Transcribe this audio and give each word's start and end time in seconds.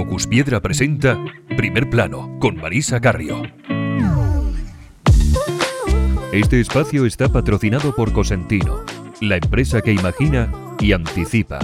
Focus 0.00 0.26
Piedra 0.26 0.60
presenta 0.60 1.22
Primer 1.58 1.90
Plano 1.90 2.38
con 2.40 2.56
Marisa 2.56 3.02
Carrio. 3.02 3.42
Este 6.32 6.58
espacio 6.58 7.04
está 7.04 7.28
patrocinado 7.28 7.94
por 7.94 8.10
Cosentino, 8.14 8.80
la 9.20 9.36
empresa 9.36 9.82
que 9.82 9.92
imagina 9.92 10.50
y 10.80 10.92
anticipa. 10.92 11.58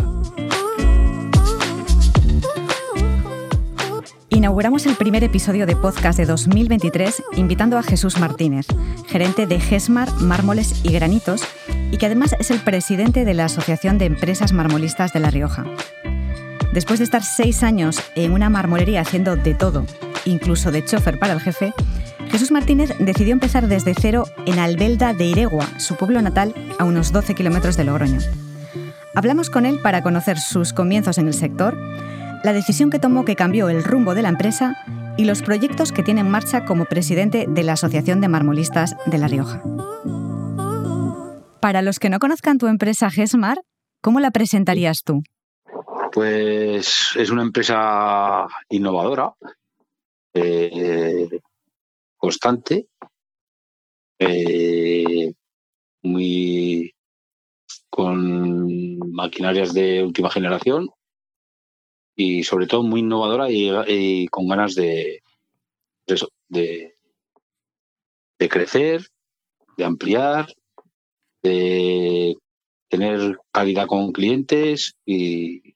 Inauguramos 4.28 4.84
el 4.84 4.96
primer 4.96 5.24
episodio 5.24 5.64
de 5.64 5.74
podcast 5.74 6.18
de 6.18 6.26
2023 6.26 7.22
invitando 7.38 7.78
a 7.78 7.82
Jesús 7.82 8.20
Martínez, 8.20 8.66
gerente 9.06 9.46
de 9.46 9.60
GESMAR 9.60 10.12
Mármoles 10.20 10.84
y 10.84 10.92
Granitos, 10.92 11.42
y 11.90 11.96
que 11.96 12.04
además 12.04 12.36
es 12.38 12.50
el 12.50 12.60
presidente 12.60 13.24
de 13.24 13.32
la 13.32 13.46
Asociación 13.46 13.96
de 13.96 14.04
Empresas 14.04 14.52
Marmolistas 14.52 15.14
de 15.14 15.20
La 15.20 15.30
Rioja. 15.30 15.64
Después 16.76 16.98
de 16.98 17.06
estar 17.06 17.22
seis 17.22 17.62
años 17.62 18.02
en 18.16 18.32
una 18.32 18.50
marmolería 18.50 19.00
haciendo 19.00 19.34
de 19.34 19.54
todo, 19.54 19.86
incluso 20.26 20.70
de 20.70 20.84
chofer 20.84 21.18
para 21.18 21.32
el 21.32 21.40
jefe, 21.40 21.72
Jesús 22.30 22.50
Martínez 22.50 22.90
decidió 22.98 23.32
empezar 23.32 23.66
desde 23.66 23.94
cero 23.94 24.26
en 24.44 24.58
Albelda 24.58 25.14
de 25.14 25.24
Iregua, 25.24 25.66
su 25.80 25.96
pueblo 25.96 26.20
natal, 26.20 26.54
a 26.78 26.84
unos 26.84 27.12
12 27.12 27.34
kilómetros 27.34 27.78
de 27.78 27.84
Logroño. 27.84 28.18
Hablamos 29.14 29.48
con 29.48 29.64
él 29.64 29.80
para 29.82 30.02
conocer 30.02 30.38
sus 30.38 30.74
comienzos 30.74 31.16
en 31.16 31.28
el 31.28 31.32
sector, 31.32 31.78
la 32.44 32.52
decisión 32.52 32.90
que 32.90 32.98
tomó 32.98 33.24
que 33.24 33.36
cambió 33.36 33.70
el 33.70 33.82
rumbo 33.82 34.14
de 34.14 34.20
la 34.20 34.28
empresa 34.28 34.76
y 35.16 35.24
los 35.24 35.40
proyectos 35.40 35.92
que 35.92 36.02
tiene 36.02 36.20
en 36.20 36.28
marcha 36.28 36.66
como 36.66 36.84
presidente 36.84 37.46
de 37.48 37.62
la 37.62 37.72
Asociación 37.72 38.20
de 38.20 38.28
Marmolistas 38.28 38.96
de 39.06 39.16
La 39.16 39.28
Rioja. 39.28 39.62
Para 41.58 41.80
los 41.80 41.98
que 41.98 42.10
no 42.10 42.18
conozcan 42.18 42.58
tu 42.58 42.66
empresa 42.66 43.08
Gesmar, 43.10 43.56
¿cómo 44.02 44.20
la 44.20 44.30
presentarías 44.30 45.04
tú? 45.06 45.22
Pues 46.16 47.10
es 47.14 47.28
una 47.28 47.42
empresa 47.42 48.46
innovadora, 48.70 49.34
eh, 50.32 51.28
constante, 52.16 52.88
eh, 54.18 55.34
muy 56.00 56.94
con 57.90 58.98
maquinarias 59.12 59.74
de 59.74 60.04
última 60.04 60.30
generación 60.30 60.88
y 62.16 62.44
sobre 62.44 62.66
todo 62.66 62.82
muy 62.82 63.00
innovadora 63.00 63.50
y, 63.50 64.26
con 64.28 64.48
ganas 64.48 64.74
de, 64.74 65.22
de, 66.48 66.96
de 68.38 68.48
crecer, 68.48 69.06
de 69.76 69.84
ampliar, 69.84 70.46
de 71.42 72.38
tener 72.88 73.36
calidad 73.52 73.86
con 73.86 74.12
clientes 74.12 74.94
y, 75.04 75.75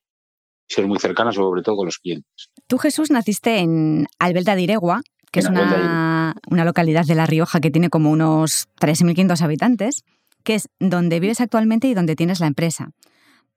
ser 0.70 0.86
muy 0.86 0.98
cercana, 0.98 1.32
sobre 1.32 1.62
todo 1.62 1.76
con 1.76 1.86
los 1.86 1.98
clientes. 1.98 2.50
Tú, 2.66 2.78
Jesús, 2.78 3.10
naciste 3.10 3.58
en 3.58 4.06
Albelda 4.18 4.54
de 4.54 4.62
Iregua, 4.62 5.02
que 5.32 5.40
es 5.40 5.46
una, 5.46 6.34
una, 6.50 6.64
localidad 6.64 7.04
de 7.04 7.14
La 7.14 7.26
Rioja 7.26 7.60
que 7.60 7.70
tiene 7.70 7.90
como 7.90 8.10
unos 8.10 8.68
3.500 8.80 9.42
habitantes, 9.42 10.04
que 10.44 10.54
es 10.54 10.68
donde 10.78 11.20
vives 11.20 11.40
actualmente 11.40 11.88
y 11.88 11.94
donde 11.94 12.16
tienes 12.16 12.40
la 12.40 12.46
empresa. 12.46 12.90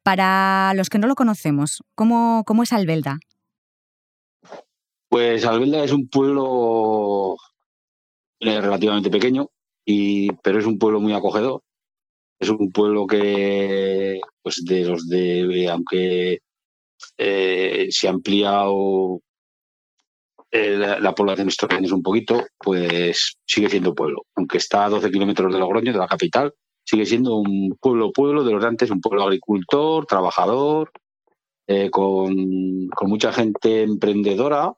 Para 0.04 0.74
los 0.76 0.90
que 0.90 1.00
no 1.00 1.08
lo 1.08 1.16
conocemos, 1.16 1.84
¿cómo, 1.96 2.44
cómo 2.46 2.64
es 2.64 2.74
Albelda? 2.74 3.20
Pues 5.08 5.46
Albelda 5.46 5.84
es 5.84 5.92
un 5.92 6.10
pueblo 6.10 7.38
eh, 8.40 8.60
relativamente 8.60 9.10
pequeño, 9.10 9.50
y, 9.86 10.32
pero 10.44 10.60
es 10.60 10.66
un 10.66 10.80
pueblo 10.80 11.00
muy 11.00 11.14
acogedor. 11.14 11.62
Es 12.40 12.50
un 12.50 12.72
pueblo 12.72 13.06
que, 13.08 14.20
pues 14.42 14.66
de 14.66 14.84
los 14.86 15.08
de, 15.08 15.70
aunque 15.72 16.40
eh, 17.18 17.88
se 17.90 18.08
ha 18.08 18.12
ampliado 18.12 19.22
eh, 20.52 20.78
la, 20.78 21.16
población 21.16 21.48
estos 21.48 21.70
años 21.72 21.92
un 21.92 22.04
poquito, 22.04 22.46
pues 22.60 23.38
sigue 23.44 23.70
siendo 23.70 23.96
pueblo. 23.96 24.26
Aunque 24.36 24.60
está 24.60 24.86
a 24.86 24.90
12 24.90 25.10
kilómetros 25.10 25.52
de 25.52 25.60
Logroño, 25.60 25.92
de 25.92 25.98
la 25.98 26.08
capital, 26.08 26.54
sigue 26.86 27.08
siendo 27.08 27.38
un 27.38 27.76
pueblo, 27.82 28.12
pueblo 28.12 28.44
de 28.44 28.52
los 28.52 28.62
de 28.62 28.68
antes, 28.68 28.92
un 28.92 29.02
pueblo 29.02 29.24
agricultor, 29.24 30.06
trabajador, 30.06 30.92
eh, 31.68 31.90
con, 31.90 32.88
mucha 33.02 33.34
gente 33.34 33.82
emprendedora. 33.82 34.72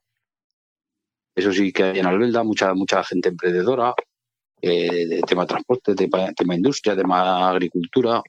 Eso 1.36 1.52
sí 1.52 1.74
que 1.74 1.84
hay 1.84 2.00
en 2.00 2.06
Albelda, 2.06 2.44
mucha, 2.44 2.74
mucha 2.74 3.04
gente 3.04 3.30
emprendedora, 3.30 3.94
de 4.62 5.22
tema 5.28 5.46
transporte, 5.46 5.94
de 5.94 6.10
tema 6.36 6.56
industria, 6.56 6.96
tema 6.96 7.50
agricultura. 7.50 8.22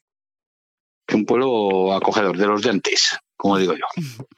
Es 1.07 1.15
un 1.15 1.25
pueblo 1.25 1.93
acogedor 1.95 2.37
de 2.37 2.47
los 2.47 2.63
de 2.63 2.71
antes 2.71 3.17
como 3.37 3.59
digo 3.59 3.75
yo. 3.75 3.85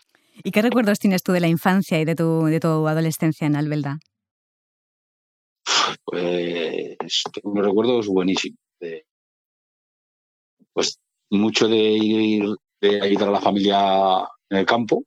¿Y 0.44 0.50
qué 0.50 0.62
recuerdos 0.62 0.98
tienes 0.98 1.22
tú 1.22 1.32
de 1.32 1.40
la 1.40 1.48
infancia 1.48 2.00
y 2.00 2.04
de 2.04 2.14
tu, 2.14 2.44
de 2.44 2.60
tu 2.60 2.86
adolescencia 2.86 3.46
en 3.46 3.56
Albelda? 3.56 3.98
Pues 6.04 7.22
tengo 7.32 7.62
recuerdos 7.62 8.08
buenísimos. 8.08 8.58
pues 10.72 10.98
mucho 11.30 11.68
de 11.68 11.76
ir 11.76 12.44
de 12.80 13.02
ayudar 13.02 13.28
a 13.28 13.32
la 13.32 13.40
familia 13.40 14.28
en 14.50 14.58
el 14.58 14.66
campo, 14.66 15.04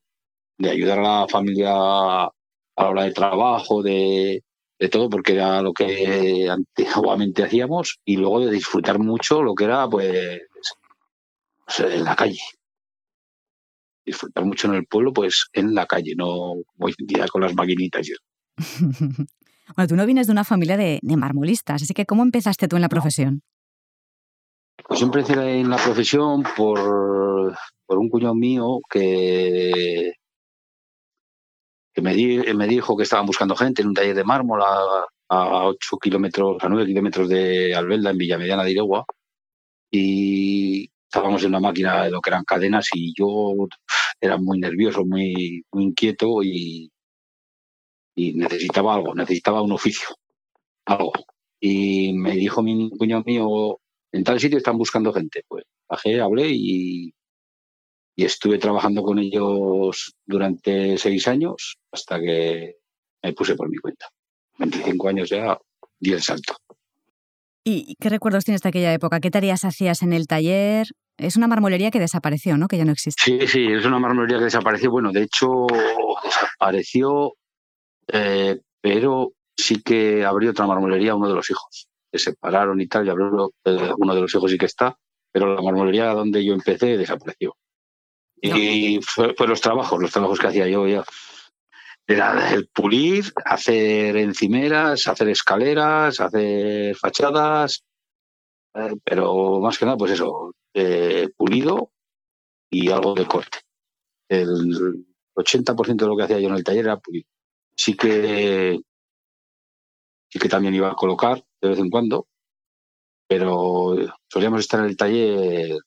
de 0.57 0.69
ayudar 0.69 0.99
a 0.99 1.21
la 1.21 1.27
familia 1.27 1.71
a 1.73 2.31
la 2.77 2.89
hora 2.89 3.03
de 3.03 3.11
trabajo, 3.13 3.81
de, 3.81 4.43
de 4.79 4.89
todo, 4.89 5.09
porque 5.09 5.33
era 5.33 5.61
lo 5.61 5.73
que 5.73 6.49
antiguamente 6.49 7.43
hacíamos, 7.43 7.99
y 8.05 8.17
luego 8.17 8.41
de 8.41 8.51
disfrutar 8.51 8.99
mucho 8.99 9.41
lo 9.41 9.55
que 9.55 9.65
era 9.65 9.87
pues 9.89 10.41
en 11.79 12.03
la 12.03 12.15
calle 12.15 12.41
disfrutar 14.05 14.45
mucho 14.45 14.67
en 14.67 14.75
el 14.75 14.85
pueblo, 14.85 15.13
pues 15.13 15.47
en 15.53 15.73
la 15.73 15.85
calle, 15.85 16.13
no 16.15 16.53
hoy 16.77 16.93
en 16.97 17.07
día 17.07 17.25
con 17.27 17.41
las 17.41 17.55
maquinitas. 17.55 18.07
bueno, 19.75 19.87
tú 19.87 19.95
no 19.95 20.05
vienes 20.05 20.27
de 20.27 20.33
una 20.33 20.43
familia 20.43 20.77
de, 20.77 20.99
marmolistas, 21.03 21.83
así 21.83 21.93
que 21.93 22.05
¿cómo 22.05 22.23
empezaste 22.23 22.67
tú 22.67 22.75
en 22.75 22.81
la 22.81 22.89
profesión? 22.89 23.41
Pues 24.87 24.99
yo 24.99 25.05
empecé 25.05 25.33
en 25.33 25.69
la 25.69 25.77
profesión 25.77 26.43
por, 26.55 27.55
por 27.85 27.97
un 27.97 28.09
cuñado 28.09 28.35
mío 28.35 28.79
que, 28.89 30.13
que 31.93 32.01
me, 32.01 32.13
me, 32.55 32.67
dijo 32.67 32.97
que 32.97 33.03
estaban 33.03 33.25
buscando 33.25 33.55
gente 33.55 33.81
en 33.81 33.89
un 33.89 33.93
taller 33.93 34.15
de 34.15 34.23
mármol 34.23 34.61
a, 34.61 35.05
a 35.29 35.67
8 35.67 35.97
kilómetros, 36.01 36.57
a 36.61 36.67
9 36.67 36.87
kilómetros 36.87 37.29
de 37.29 37.73
Albelda, 37.73 38.11
en 38.11 38.17
Villamediana 38.17 38.63
de 38.63 38.71
Iregua. 38.71 39.05
Y 39.89 40.89
estábamos 41.11 41.43
en 41.43 41.49
una 41.49 41.59
máquina 41.59 42.05
de 42.05 42.09
lo 42.09 42.21
que 42.21 42.29
eran 42.29 42.45
cadenas 42.45 42.87
y 42.93 43.13
yo 43.13 43.67
era 44.21 44.37
muy 44.37 44.59
nervioso, 44.59 45.03
muy, 45.05 45.61
muy 45.73 45.83
inquieto 45.83 46.41
y, 46.41 46.89
necesitaba 48.15 48.95
algo, 48.95 49.13
necesitaba 49.13 49.61
un 49.61 49.73
oficio, 49.73 50.07
algo. 50.85 51.11
Y 51.59 52.13
me 52.13 52.31
dijo 52.31 52.63
mi 52.63 52.89
cuñado 52.91 53.23
mío, 53.25 53.79
en 54.13 54.23
tal 54.23 54.39
sitio 54.39 54.57
están 54.57 54.77
buscando 54.77 55.11
gente. 55.11 55.43
Pues 55.49 55.65
bajé, 55.89 56.21
hablé 56.21 56.49
y, 56.49 57.13
y 58.15 58.23
estuve 58.23 58.57
trabajando 58.57 59.03
con 59.03 59.19
ellos 59.19 60.13
durante 60.25 60.97
seis 60.97 61.27
años 61.27 61.77
hasta 61.91 62.21
que 62.21 62.77
me 63.21 63.33
puse 63.33 63.55
por 63.55 63.69
mi 63.69 63.77
cuenta. 63.77 64.07
25 64.59 65.09
años 65.09 65.29
ya 65.29 65.59
di 65.99 66.13
el 66.13 66.21
salto. 66.21 66.55
¿Y 67.65 67.95
qué 67.99 68.09
recuerdos 68.09 68.45
tienes 68.45 68.61
de 68.61 68.69
aquella 68.69 68.93
época? 68.93 69.19
¿Qué 69.19 69.29
tareas 69.29 69.65
hacías 69.65 70.01
en 70.03 70.13
el 70.13 70.27
taller? 70.27 70.87
Es 71.21 71.35
una 71.35 71.47
marmolería 71.47 71.91
que 71.91 71.99
desapareció, 71.99 72.57
¿no? 72.57 72.67
Que 72.67 72.77
ya 72.77 72.85
no 72.85 72.91
existe. 72.91 73.21
Sí, 73.23 73.47
sí, 73.47 73.65
es 73.67 73.85
una 73.85 73.99
marmolería 73.99 74.39
que 74.39 74.45
desapareció. 74.45 74.89
Bueno, 74.89 75.11
de 75.11 75.23
hecho, 75.23 75.67
desapareció, 76.23 77.35
eh, 78.07 78.59
pero 78.81 79.33
sí 79.55 79.81
que 79.83 80.25
abrió 80.25 80.51
otra 80.51 80.65
marmolería 80.65 81.15
uno 81.15 81.29
de 81.29 81.35
los 81.35 81.49
hijos. 81.49 81.87
Se 82.11 82.17
separaron 82.17 82.81
y 82.81 82.87
tal, 82.87 83.05
y 83.05 83.09
abrió 83.09 83.51
eh, 83.65 83.91
uno 83.97 84.15
de 84.15 84.21
los 84.21 84.33
hijos 84.33 84.49
sí 84.49 84.57
que 84.57 84.65
está, 84.65 84.97
pero 85.31 85.53
la 85.53 85.61
marmolería 85.61 86.07
donde 86.13 86.43
yo 86.43 86.53
empecé 86.53 86.97
desapareció. 86.97 87.55
Y 88.41 88.99
fue, 89.03 89.35
fue, 89.35 89.47
los 89.47 89.61
trabajos, 89.61 90.01
los 90.01 90.11
trabajos 90.11 90.39
que 90.39 90.47
hacía 90.47 90.67
yo 90.67 90.87
ya 90.87 91.03
era 92.07 92.51
el 92.53 92.67
pulir, 92.67 93.25
hacer 93.45 94.17
encimeras, 94.17 95.07
hacer 95.07 95.29
escaleras, 95.29 96.19
hacer 96.19 96.95
fachadas, 96.95 97.83
eh, 98.73 98.95
pero 99.03 99.59
más 99.59 99.77
que 99.77 99.85
nada, 99.85 99.97
pues 99.97 100.11
eso, 100.11 100.53
eh, 100.73 101.29
pulido 101.35 101.91
y 102.69 102.89
algo 102.89 103.13
de 103.13 103.27
corte. 103.27 103.59
El 104.29 105.05
80% 105.35 105.95
de 105.95 106.07
lo 106.07 106.15
que 106.15 106.23
hacía 106.23 106.39
yo 106.39 106.49
en 106.49 106.55
el 106.55 106.63
taller 106.63 106.85
era 106.85 106.99
pulido. 106.99 107.27
Sí 107.75 107.95
que, 107.95 108.79
sí 110.29 110.39
que 110.39 110.49
también 110.49 110.75
iba 110.75 110.91
a 110.91 110.95
colocar 110.95 111.43
de 111.61 111.69
vez 111.69 111.79
en 111.79 111.89
cuando, 111.89 112.27
pero 113.27 113.95
solíamos 114.29 114.61
estar 114.61 114.79
en 114.81 114.87
el 114.87 114.97
taller, 114.97 115.79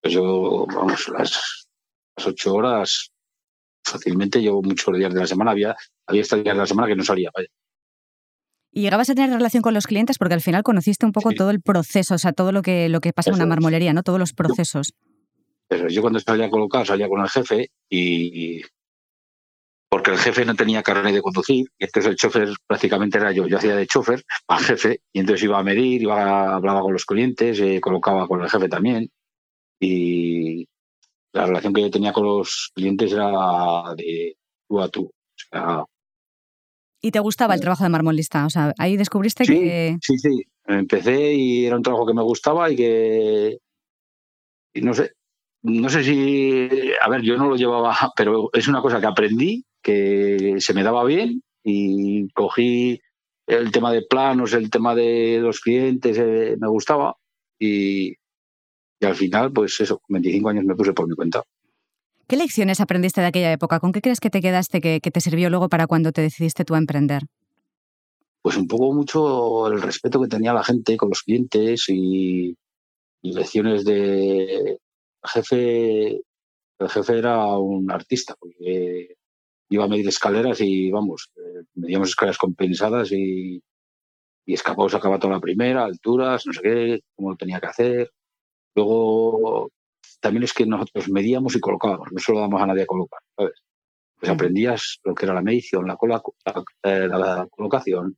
pues 0.00 0.14
yo, 0.14 0.66
vamos, 0.66 1.08
las, 1.08 1.68
ocho 2.26 2.54
horas 2.54 3.10
fácilmente 3.82 4.40
llevo 4.40 4.62
muchos 4.62 4.96
días 4.96 5.12
de 5.12 5.20
la 5.20 5.26
semana, 5.26 5.52
había, 5.52 5.76
había 6.06 6.22
días 6.22 6.44
de 6.44 6.54
la 6.54 6.66
semana 6.66 6.88
que 6.88 6.96
no 6.96 7.04
salía. 7.04 7.30
¿Y 8.72 8.82
llegabas 8.82 9.10
a 9.10 9.14
tener 9.14 9.30
relación 9.30 9.62
con 9.62 9.74
los 9.74 9.86
clientes? 9.86 10.16
Porque 10.18 10.34
al 10.34 10.40
final 10.40 10.62
conociste 10.62 11.04
un 11.04 11.12
poco 11.12 11.32
todo 11.32 11.50
el 11.50 11.60
proceso, 11.60 12.14
o 12.14 12.18
sea, 12.18 12.32
todo 12.32 12.52
lo 12.52 12.62
que, 12.62 12.88
lo 12.88 13.00
que 13.00 13.12
pasa 13.12 13.30
en 13.30 13.36
una 13.36 13.46
marmolería, 13.46 13.92
¿no? 13.92 14.02
Todos 14.02 14.18
los 14.18 14.32
procesos. 14.32 14.94
Pero 15.68 15.88
yo 15.88 16.02
cuando 16.02 16.20
salía 16.20 16.46
a 16.46 16.50
colocar, 16.50 16.86
salía 16.86 17.08
con 17.08 17.20
el 17.20 17.28
jefe 17.28 17.70
y, 17.88 18.62
porque 19.90 20.12
el 20.12 20.18
jefe 20.18 20.44
no 20.44 20.54
tenía 20.54 20.84
carne 20.84 21.12
de 21.12 21.20
conducir, 21.20 21.66
y 21.76 21.84
entonces 21.84 22.10
el 22.10 22.16
chofer 22.16 22.48
prácticamente 22.66 23.18
era 23.18 23.32
yo. 23.32 23.48
Yo 23.48 23.58
hacía 23.58 23.74
de 23.74 23.88
chofer 23.88 24.22
al 24.46 24.60
jefe, 24.60 25.00
y 25.12 25.18
entonces 25.18 25.42
iba 25.44 25.58
a 25.58 25.64
medir, 25.64 26.02
iba 26.02 26.54
hablaba 26.54 26.80
con 26.80 26.92
los 26.92 27.04
clientes, 27.04 27.58
eh, 27.58 27.80
colocaba 27.80 28.28
con 28.28 28.40
el 28.40 28.48
jefe 28.48 28.68
también. 28.68 29.10
Y 29.80 30.68
la 31.32 31.46
relación 31.46 31.72
que 31.72 31.82
yo 31.82 31.90
tenía 31.90 32.12
con 32.12 32.24
los 32.24 32.70
clientes 32.72 33.12
era 33.12 33.94
de 33.96 34.36
tú 34.68 34.80
a 34.80 34.88
tú. 34.88 35.10
¿Y 37.00 37.10
te 37.10 37.20
gustaba 37.20 37.54
el 37.54 37.60
trabajo 37.60 37.84
de 37.84 37.90
marmolista? 37.90 38.46
O 38.46 38.50
sea, 38.50 38.74
ahí 38.78 38.96
descubriste 38.96 39.44
que... 39.44 39.96
Sí, 40.02 40.18
sí. 40.18 40.42
Empecé 40.66 41.32
y 41.32 41.66
era 41.66 41.76
un 41.76 41.82
trabajo 41.82 42.06
que 42.06 42.14
me 42.14 42.22
gustaba 42.22 42.70
y 42.70 42.76
que... 42.76 43.58
Y 44.74 44.82
no 44.82 44.94
sé, 44.94 45.12
no 45.62 45.88
sé 45.88 46.04
si... 46.04 46.68
A 47.00 47.08
ver, 47.08 47.22
yo 47.22 47.36
no 47.36 47.48
lo 47.48 47.56
llevaba, 47.56 47.96
pero 48.16 48.50
es 48.52 48.68
una 48.68 48.82
cosa 48.82 49.00
que 49.00 49.06
aprendí 49.06 49.64
que 49.82 50.56
se 50.58 50.74
me 50.74 50.82
daba 50.82 51.04
bien 51.04 51.42
y 51.64 52.28
cogí 52.30 53.00
el 53.46 53.72
tema 53.72 53.92
de 53.92 54.02
planos, 54.02 54.52
el 54.52 54.70
tema 54.70 54.94
de 54.94 55.38
los 55.40 55.60
clientes, 55.60 56.16
eh, 56.18 56.56
me 56.58 56.68
gustaba 56.68 57.16
y, 57.58 58.14
al 59.02 59.14
final, 59.14 59.52
pues 59.52 59.80
eso, 59.80 59.98
con 59.98 60.14
25 60.14 60.48
años 60.48 60.64
me 60.64 60.74
puse 60.74 60.92
por 60.92 61.08
mi 61.08 61.14
cuenta. 61.14 61.42
¿Qué 62.30 62.36
lecciones 62.36 62.80
aprendiste 62.80 63.20
de 63.20 63.26
aquella 63.26 63.50
época? 63.50 63.80
¿Con 63.80 63.90
qué 63.90 64.00
crees 64.00 64.20
que 64.20 64.30
te 64.30 64.40
quedaste 64.40 64.80
que, 64.80 65.00
te 65.00 65.20
sirvió 65.20 65.50
luego 65.50 65.68
para 65.68 65.88
cuando 65.88 66.12
te 66.12 66.22
decidiste 66.22 66.64
tú 66.64 66.76
a 66.76 66.78
emprender? 66.78 67.22
Pues 68.40 68.56
un 68.56 68.68
poco 68.68 68.92
mucho 68.92 69.66
el 69.66 69.82
respeto 69.82 70.22
que 70.22 70.28
tenía 70.28 70.52
la 70.52 70.62
gente 70.62 70.96
con 70.96 71.08
los 71.08 71.24
clientes 71.24 71.86
y, 71.88 72.56
lecciones 73.22 73.84
de 73.84 74.78
jefe. 75.24 76.20
El 76.78 76.88
jefe 76.88 77.18
era 77.18 77.58
un 77.58 77.90
artista, 77.90 78.36
porque 78.38 79.16
iba 79.68 79.84
a 79.86 79.88
medir 79.88 80.06
escaleras 80.06 80.60
y 80.60 80.88
vamos, 80.88 81.32
medíamos 81.74 82.10
escaleras 82.10 82.38
compensadas 82.38 83.10
y, 83.10 83.60
y 84.46 84.54
escapó, 84.54 84.88
sacaba 84.88 85.18
toda 85.18 85.34
la 85.34 85.40
primera, 85.40 85.84
alturas, 85.84 86.46
no 86.46 86.52
sé 86.52 86.60
qué, 86.62 87.00
cómo 87.16 87.30
lo 87.30 87.36
tenía 87.36 87.58
que 87.58 87.66
hacer. 87.66 88.12
Luego, 88.76 89.72
también 90.20 90.44
es 90.44 90.52
que 90.52 90.66
nosotros 90.66 91.08
medíamos 91.08 91.56
y 91.56 91.60
colocábamos, 91.60 92.08
no 92.12 92.18
solo 92.18 92.40
damos 92.40 92.62
a 92.62 92.66
nadie 92.66 92.82
a 92.82 92.86
colocar, 92.86 93.20
¿sabes? 93.36 93.62
Pues 94.18 94.30
aprendías 94.30 95.00
lo 95.04 95.14
que 95.14 95.24
era 95.24 95.34
la 95.34 95.42
medición, 95.42 95.86
la, 95.86 95.96
eh, 96.82 97.08
la, 97.08 97.46
colocación, 97.50 98.16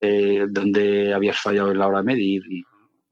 eh, 0.00 0.46
donde 0.48 1.12
habías 1.12 1.40
fallado 1.40 1.72
en 1.72 1.78
la 1.78 1.88
hora 1.88 1.98
de 1.98 2.04
medir 2.04 2.42
y, 2.48 2.62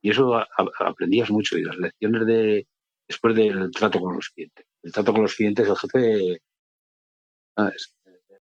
y 0.01 0.11
eso 0.11 0.41
aprendías 0.79 1.31
mucho 1.31 1.59
y 1.59 1.65
las 1.65 1.77
lecciones 1.77 2.27
de 2.27 2.67
después 3.09 3.35
del 3.35 3.71
trato 3.71 4.01
con 4.01 4.15
los 4.15 4.29
clientes. 4.29 4.67
El 4.83 4.93
trato 4.93 5.13
con 5.13 5.23
los 5.23 5.35
clientes, 5.35 5.67
el 5.67 5.77
jefe 5.77 6.41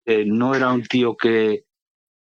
eh, 0.06 0.26
no 0.26 0.56
era 0.56 0.72
un 0.72 0.84
tío 0.84 1.16
que, 1.18 1.66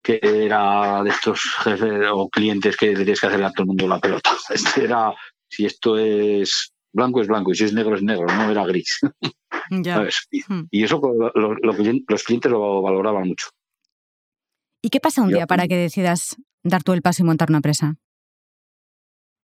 que 0.03 0.19
era 0.21 1.03
de 1.03 1.09
estos 1.09 1.41
jefes 1.63 2.01
o 2.11 2.29
clientes 2.29 2.75
que 2.75 2.93
tenías 2.93 3.19
que 3.19 3.27
hacerle 3.27 3.45
a 3.45 3.51
todo 3.51 3.63
el 3.63 3.67
mundo 3.67 3.87
la 3.87 3.99
pelota. 3.99 4.31
Este 4.49 4.83
era, 4.83 5.13
si 5.47 5.65
esto 5.65 5.97
es 5.97 6.74
blanco 6.95 7.21
es 7.21 7.27
blanco 7.27 7.51
y 7.51 7.55
si 7.55 7.65
es 7.65 7.73
negro 7.73 7.95
es 7.95 8.03
negro, 8.03 8.25
no 8.25 8.49
era 8.49 8.65
gris. 8.65 8.99
Hmm. 10.47 10.65
Y, 10.69 10.83
eso 10.83 11.01
los 11.01 12.23
clientes 12.23 12.51
lo 12.51 12.83
valoraban 12.83 13.27
mucho. 13.27 13.47
¿Y 14.79 14.89
qué 14.89 14.99
pasa 14.99 15.23
un 15.23 15.29
día 15.29 15.47
para 15.47 15.67
que 15.67 15.75
decidas 15.75 16.37
dar 16.61 16.83
tú 16.83 16.93
el 16.93 17.01
paso 17.01 17.23
y 17.23 17.25
montar 17.25 17.49
una 17.49 17.57
empresa? 17.57 17.95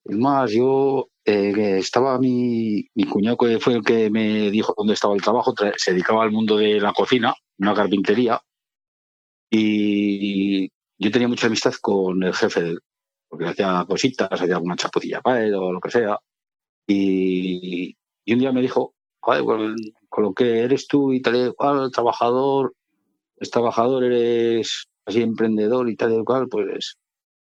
Es 0.05 0.17
más, 0.17 0.51
yo 0.51 1.09
eh, 1.27 1.77
estaba 1.79 2.19
mi, 2.19 2.89
mi 2.95 3.05
cuñado 3.05 3.37
que 3.37 3.61
fue 3.61 3.75
el 3.75 3.85
que 3.85 4.09
me 4.09 4.51
dijo 4.51 4.73
dónde 4.75 4.95
estaba 4.95 5.15
el 5.15 5.21
trabajo, 5.21 5.53
se 5.77 5.93
dedicaba 5.93 6.23
al 6.23 6.31
mundo 6.31 6.57
de 6.57 6.81
la 6.81 6.95
cocina, 6.95 7.35
una 7.59 7.75
carpintería, 7.75 8.41
y 9.51 10.69
yo 10.99 11.11
tenía 11.11 11.29
mucha 11.29 11.49
amistad 11.49 11.75
con 11.81 12.23
el 12.23 12.35
jefe, 12.35 12.77
porque 13.29 13.47
hacía 13.47 13.85
cositas, 13.87 14.29
hacía 14.31 14.55
alguna 14.55 14.77
chapucilla 14.77 15.21
para 15.21 15.45
él 15.45 15.55
o 15.55 15.73
lo 15.73 15.81
que 15.81 15.91
sea, 15.91 16.19
y, 16.87 17.97
un 18.29 18.39
día 18.39 18.53
me 18.53 18.63
dijo, 18.63 18.95
Joder, 19.21 19.75
con 20.09 20.25
lo 20.25 20.35
que 20.35 20.61
eres 20.61 20.87
tú 20.87 21.13
y 21.13 21.21
tal 21.21 21.49
y 21.49 21.53
cual, 21.53 21.91
trabajador, 21.91 22.75
es 23.39 23.51
trabajador, 23.51 24.05
eres 24.05 24.87
así 25.05 25.21
emprendedor 25.21 25.89
y 25.89 25.97
tal 25.97 26.15
y 26.15 26.25
cual, 26.25 26.49
pues 26.49 26.97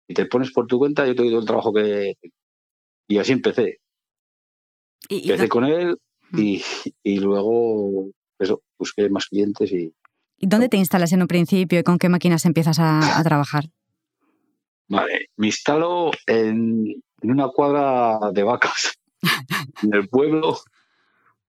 si 0.07 0.13
te 0.13 0.25
pones 0.25 0.51
por 0.51 0.65
tu 0.65 0.79
cuenta, 0.79 1.05
yo 1.05 1.13
te 1.13 1.21
doy 1.21 1.29
todo 1.29 1.41
el 1.41 1.45
trabajo 1.45 1.73
que, 1.73 2.15
y 3.07 3.17
así 3.19 3.31
empecé. 3.31 3.79
¿Y, 5.07 5.29
empecé 5.29 5.49
con 5.49 5.65
él 5.65 5.97
mm. 6.31 6.39
y, 6.39 6.63
y, 7.03 7.19
luego 7.19 8.09
eso, 8.39 8.63
busqué 8.79 9.09
más 9.09 9.27
clientes 9.27 9.71
y... 9.71 9.93
¿Y 10.39 10.47
dónde 10.47 10.69
te 10.69 10.77
instalas 10.77 11.11
en 11.13 11.21
un 11.21 11.27
principio 11.27 11.79
y 11.79 11.83
con 11.83 11.97
qué 11.97 12.09
máquinas 12.09 12.45
empiezas 12.45 12.77
a, 12.79 13.21
trabajar? 13.23 13.65
Vale, 14.87 15.29
me 15.35 15.47
instalo 15.47 16.11
en, 16.25 17.03
en 17.21 17.31
una 17.31 17.49
cuadra 17.49 18.31
de 18.31 18.43
vacas 18.43 18.97
en 19.83 19.93
el 19.93 20.07
pueblo 20.09 20.57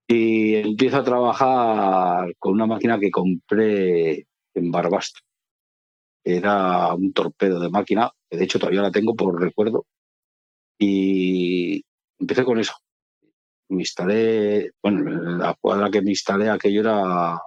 y 0.06 0.54
empiezo 0.56 0.98
a 0.98 1.04
trabajar 1.04 2.34
con 2.38 2.54
una 2.54 2.66
máquina 2.66 2.98
que 2.98 3.10
compré 3.10 4.26
en 4.54 4.70
Barbastro. 4.70 5.22
Era 6.24 6.94
un 6.94 7.12
torpedo 7.12 7.60
de 7.60 7.68
máquina, 7.70 8.10
que 8.28 8.38
de 8.38 8.44
hecho 8.44 8.58
todavía 8.58 8.82
la 8.82 8.90
tengo 8.90 9.14
por 9.14 9.40
recuerdo, 9.40 9.86
y 10.78 11.84
empecé 12.18 12.44
con 12.44 12.58
eso. 12.58 12.74
Me 13.70 13.82
instalé, 13.82 14.72
bueno, 14.82 15.10
la 15.36 15.54
cuadra 15.60 15.90
que 15.90 16.00
me 16.00 16.10
instalé 16.10 16.48
aquello 16.48 16.80
era, 16.80 17.38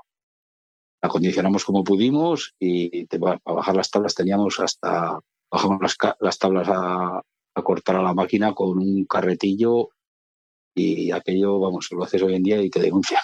acondicionamos 1.01 1.65
como 1.65 1.83
pudimos 1.83 2.53
y 2.59 3.06
para 3.06 3.39
bajar 3.44 3.75
las 3.75 3.89
tablas 3.89 4.13
teníamos 4.13 4.59
hasta, 4.59 5.19
bajamos 5.50 5.79
las, 6.19 6.38
tablas 6.38 6.68
a, 6.69 7.21
cortar 7.63 7.95
a 7.95 8.03
la 8.03 8.13
máquina 8.13 8.53
con 8.53 8.77
un 8.77 9.06
carretillo 9.06 9.89
y 10.73 11.12
aquello, 11.12 11.59
vamos, 11.59 11.88
lo 11.91 12.03
haces 12.03 12.21
hoy 12.21 12.35
en 12.35 12.44
día 12.44 12.62
y 12.62 12.69
te 12.69 12.79
denuncian. 12.79 13.21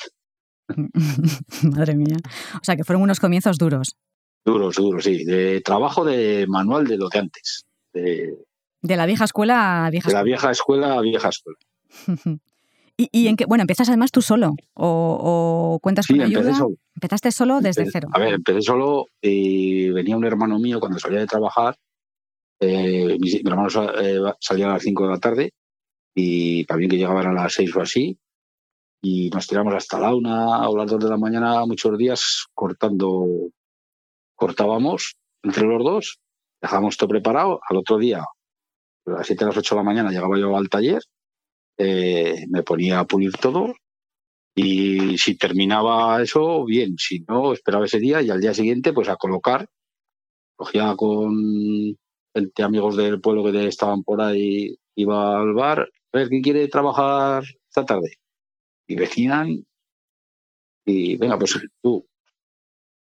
Madre 1.63 1.95
mía. 1.95 2.17
O 2.55 2.63
sea, 2.63 2.75
que 2.75 2.83
fueron 2.83 3.03
unos 3.03 3.19
comienzos 3.19 3.57
duros. 3.57 3.95
Duros, 4.45 4.75
duros, 4.75 5.03
sí. 5.03 5.23
De 5.23 5.61
trabajo 5.61 6.05
de 6.05 6.45
manual 6.47 6.87
de 6.87 6.97
lo 6.97 7.09
de 7.09 7.19
antes. 7.19 7.65
De, 7.93 8.33
de 8.81 8.95
la 8.95 9.05
vieja 9.05 9.25
escuela 9.25 9.85
a 9.85 9.89
vieja 9.89 10.07
escuela. 10.07 10.19
De 10.19 10.23
la 10.23 10.23
vieja 10.23 10.51
escuela 10.51 10.93
a 10.93 11.01
vieja 11.01 11.29
escuela. 11.29 11.57
¿Y, 12.99 13.27
en 13.27 13.35
qué? 13.35 13.45
Bueno, 13.45 13.61
empiezas 13.61 13.89
además 13.89 14.11
tú 14.11 14.23
solo 14.23 14.55
o, 14.73 15.77
cuentas 15.83 16.07
con 16.07 16.19
ayuda. 16.19 16.55
Solo. 16.55 16.77
Empezaste 16.95 17.31
solo 17.31 17.61
desde 17.61 17.85
cero. 17.91 18.09
A 18.11 18.19
ver, 18.19 18.33
empecé 18.33 18.63
solo 18.63 19.05
y 19.21 19.89
venía 19.89 20.17
un 20.17 20.25
hermano 20.25 20.57
mío 20.57 20.79
cuando 20.79 20.97
salía 20.97 21.19
de 21.19 21.27
trabajar. 21.27 21.77
Eh, 22.59 23.17
mi, 23.19 23.31
hermano 23.45 23.67
eh, 24.01 24.19
salía 24.39 24.65
a 24.65 24.73
las 24.73 24.81
5 24.81 25.03
de 25.03 25.09
la 25.11 25.19
tarde 25.19 25.53
y 26.19 26.65
también 26.65 26.89
que 26.89 26.97
llegaban 26.97 27.27
a 27.27 27.33
las 27.33 27.53
6 27.53 27.75
o 27.75 27.81
así. 27.81 28.17
Y 29.03 29.29
nos 29.29 29.45
tiramos 29.45 29.75
hasta 29.75 29.99
la 29.99 30.15
una 30.15 30.67
o 30.67 30.75
las 30.75 30.89
2 30.89 31.03
de 31.03 31.09
la 31.09 31.17
mañana 31.17 31.63
muchos 31.67 31.95
días 31.95 32.47
cortando. 32.55 33.27
Cortábamos 34.35 35.15
entre 35.43 35.63
los 35.63 35.83
dos, 35.83 36.19
dejábamos 36.59 36.97
todo 36.97 37.09
preparado. 37.09 37.59
Al 37.69 37.77
otro 37.77 37.99
día 37.99 38.21
a 38.21 39.11
las 39.11 39.27
7 39.27 39.43
a 39.43 39.47
las 39.47 39.57
8 39.57 39.75
de 39.75 39.79
la 39.79 39.83
mañana 39.83 40.09
llegaba 40.09 40.39
yo 40.39 40.57
al 40.57 40.69
taller, 40.69 41.03
eh, 41.77 42.45
me 42.49 42.63
ponía 42.63 42.99
a 42.99 43.05
pulir 43.05 43.33
todo 43.33 43.75
y 44.55 45.19
si 45.19 45.37
terminaba 45.37 46.19
eso, 46.21 46.65
bien, 46.65 46.95
si 46.97 47.19
no, 47.27 47.53
esperaba 47.53 47.85
ese 47.85 47.99
día 47.99 48.23
y 48.23 48.31
al 48.31 48.41
día 48.41 48.55
siguiente 48.55 48.91
pues 48.91 49.07
a 49.07 49.17
colocar, 49.17 49.69
cogía 50.55 50.95
con 50.95 51.95
amigos 52.57 52.97
del 52.97 53.21
pueblo 53.21 53.43
que 53.43 53.67
estaban 53.67 54.03
por 54.03 54.21
ahí, 54.21 54.75
iba 54.95 55.39
al 55.39 55.53
bar, 55.53 55.87
a 56.11 56.17
ver 56.17 56.29
quién 56.29 56.41
quiere 56.41 56.67
trabajar 56.67 57.43
esta 57.69 57.85
tarde. 57.85 58.13
Y 58.87 58.95
venían 58.95 59.65
y 60.85 61.17
venga, 61.17 61.37
pues 61.37 61.59
tú, 61.81 62.07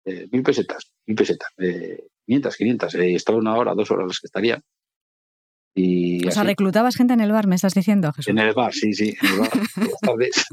eh, 0.04 0.28
mil 0.30 0.42
pesetas, 0.42 0.92
mil 1.04 1.16
pesetas, 1.16 1.49
eh, 1.59 2.06
500, 2.26 2.56
500, 2.56 2.94
eh, 2.94 3.14
estaba 3.14 3.38
una 3.38 3.56
hora, 3.56 3.75
dos 3.75 3.90
horas 3.90 4.06
las 4.06 4.21
que 4.21 4.28
estarían. 4.28 4.62
Y 5.75 6.28
o 6.28 6.30
sea, 6.30 6.44
reclutabas 6.44 6.97
gente 6.97 7.14
en 7.14 7.21
el 7.21 7.32
bar, 7.32 7.47
me 7.47 7.56
estás 7.56 7.75
diciendo, 7.75 8.12
Jesús. 8.12 8.28
En 8.28 8.38
el 8.38 8.52
bar, 8.52 8.73
sí, 8.73 8.92
sí, 8.92 9.14
en 9.21 9.32
el 9.32 9.38
bar, 9.40 9.50
por 9.75 9.88
las 9.88 10.00
tardes. 10.00 10.47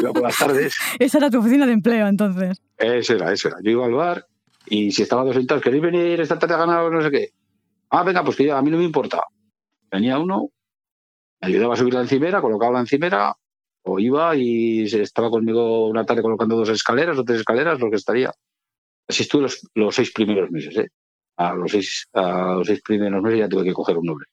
iba 0.00 0.12
por 0.12 0.22
las 0.22 0.38
tardes. 0.38 0.76
Esa 0.98 1.18
era 1.18 1.30
tu 1.30 1.38
oficina 1.38 1.66
de 1.66 1.72
empleo, 1.72 2.08
entonces. 2.08 2.60
Eso 2.78 3.14
era, 3.14 3.32
eso 3.32 3.48
era. 3.48 3.58
Yo 3.62 3.70
iba 3.70 3.86
al 3.86 3.92
bar 3.92 4.26
y 4.66 4.90
si 4.92 5.02
estaban 5.02 5.26
dos 5.26 5.36
sentados, 5.36 5.62
¿queréis 5.62 5.82
venir 5.82 6.20
esta 6.20 6.38
tarde 6.38 6.54
a 6.54 6.58
ganar 6.58 6.90
no 6.90 7.02
sé 7.02 7.10
qué? 7.10 7.28
Ah, 7.90 8.02
venga, 8.02 8.24
pues 8.24 8.36
que 8.36 8.50
a 8.50 8.62
mí 8.62 8.70
no 8.70 8.78
me 8.78 8.84
importa. 8.84 9.22
Venía 9.90 10.18
uno, 10.18 10.50
ayudaba 11.44 11.74
a 11.74 11.76
subir 11.76 11.94
la 11.94 12.02
encimera, 12.02 12.40
colocaba 12.40 12.72
la 12.72 12.80
encimera, 12.80 13.34
o 13.82 13.98
iba 13.98 14.34
y 14.36 14.84
estaba 14.84 15.30
conmigo 15.30 15.88
una 15.88 16.04
tarde 16.04 16.22
colocando 16.22 16.56
dos 16.56 16.68
escaleras 16.70 17.18
o 17.18 17.24
tres 17.24 17.40
escaleras, 17.40 17.80
lo 17.80 17.90
que 17.90 17.96
estaría. 17.96 18.32
Así 19.08 19.22
estuve 19.22 19.42
los, 19.42 19.68
los 19.74 19.94
seis 19.94 20.12
primeros 20.12 20.50
meses, 20.50 20.76
¿eh? 20.76 20.88
a 21.36 21.54
los 21.54 21.70
seis, 21.70 22.08
a 22.14 22.54
los 22.54 22.66
seis 22.66 22.80
primeros 22.82 23.22
meses 23.22 23.40
ya 23.40 23.48
tuve 23.48 23.64
que 23.64 23.72
coger 23.72 23.98
un 23.98 24.06
nombre. 24.06 24.26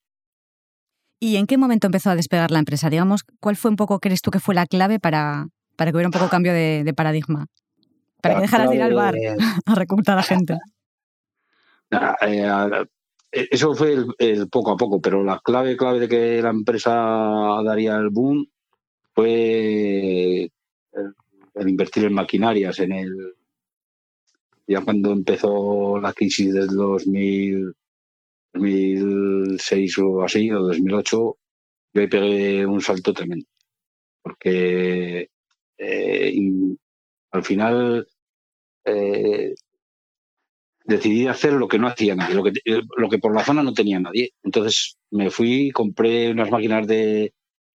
¿Y 1.20 1.36
en 1.36 1.46
qué 1.46 1.58
momento 1.58 1.88
empezó 1.88 2.10
a 2.10 2.16
despegar 2.16 2.50
la 2.50 2.60
empresa? 2.60 2.90
Digamos, 2.90 3.24
¿cuál 3.40 3.56
fue 3.56 3.70
un 3.70 3.78
poco, 3.78 4.00
crees 4.00 4.22
tú 4.22 4.32
que 4.32 4.40
fue 4.40 4.56
la 4.56 4.66
clave 4.66 5.00
para, 5.00 5.48
para 5.76 5.92
que 5.92 5.98
hubiera 5.98 6.08
un 6.08 6.14
poco 6.14 6.30
cambio 6.30 6.54
de, 6.54 6.94
paradigma? 6.96 7.46
Para 8.22 8.36
que 8.36 8.42
dejaras 8.42 8.70
de 8.70 8.76
ir 8.78 8.82
al 8.82 8.94
bar 8.94 9.16
a 9.66 9.76
reclutar 9.76 10.18
a 10.18 10.24
gente. 10.24 10.58
Eh, 12.22 12.48
eso 13.32 13.74
fue 13.76 13.98
el, 14.20 14.50
poco 14.50 14.72
a 14.72 14.78
poco, 14.78 15.02
pero 15.02 15.24
la 15.24 15.40
clave, 15.40 15.78
clave 15.78 16.02
de 16.02 16.08
que 16.08 16.42
la 16.42 16.50
empresa 16.50 16.92
daría 17.64 17.96
el 17.98 18.10
boom 18.10 18.48
fue 19.14 20.52
el, 20.94 21.70
invertir 21.70 22.06
en 22.06 22.14
maquinarias, 22.14 22.80
en 22.80 22.92
el 22.94 23.36
ya 24.68 24.82
cuando 24.82 25.12
empezó 25.12 26.00
la 26.00 26.14
crisis 26.14 26.54
del 26.54 26.68
2000, 26.68 27.74
2006 28.54 29.98
o 30.00 30.24
así, 30.24 30.52
o 30.52 30.60
2008, 30.60 31.38
yo 31.94 32.02
ahí 32.02 32.08
pegué 32.08 32.66
un 32.66 32.82
salto 32.82 33.14
tremendo. 33.14 33.48
Porque 34.22 35.30
eh, 35.78 36.34
al 37.32 37.44
final 37.44 38.08
eh, 38.86 39.54
decidí 40.86 41.28
hacer 41.28 41.54
lo 41.54 41.68
que 41.68 41.80
no 41.80 41.88
hacía 41.88 42.16
nadie, 42.16 42.36
lo 42.36 42.44
que, 42.44 42.52
lo 42.98 43.10
que 43.10 43.20
por 43.20 43.36
la 43.36 43.44
zona 43.44 43.64
no 43.64 43.74
tenía 43.74 44.00
nadie. 44.00 44.32
Entonces 44.44 44.98
me 45.12 45.30
fui, 45.30 45.72
compré 45.72 46.32
unas 46.32 46.52
máquinas 46.52 46.88
de, 46.88 47.34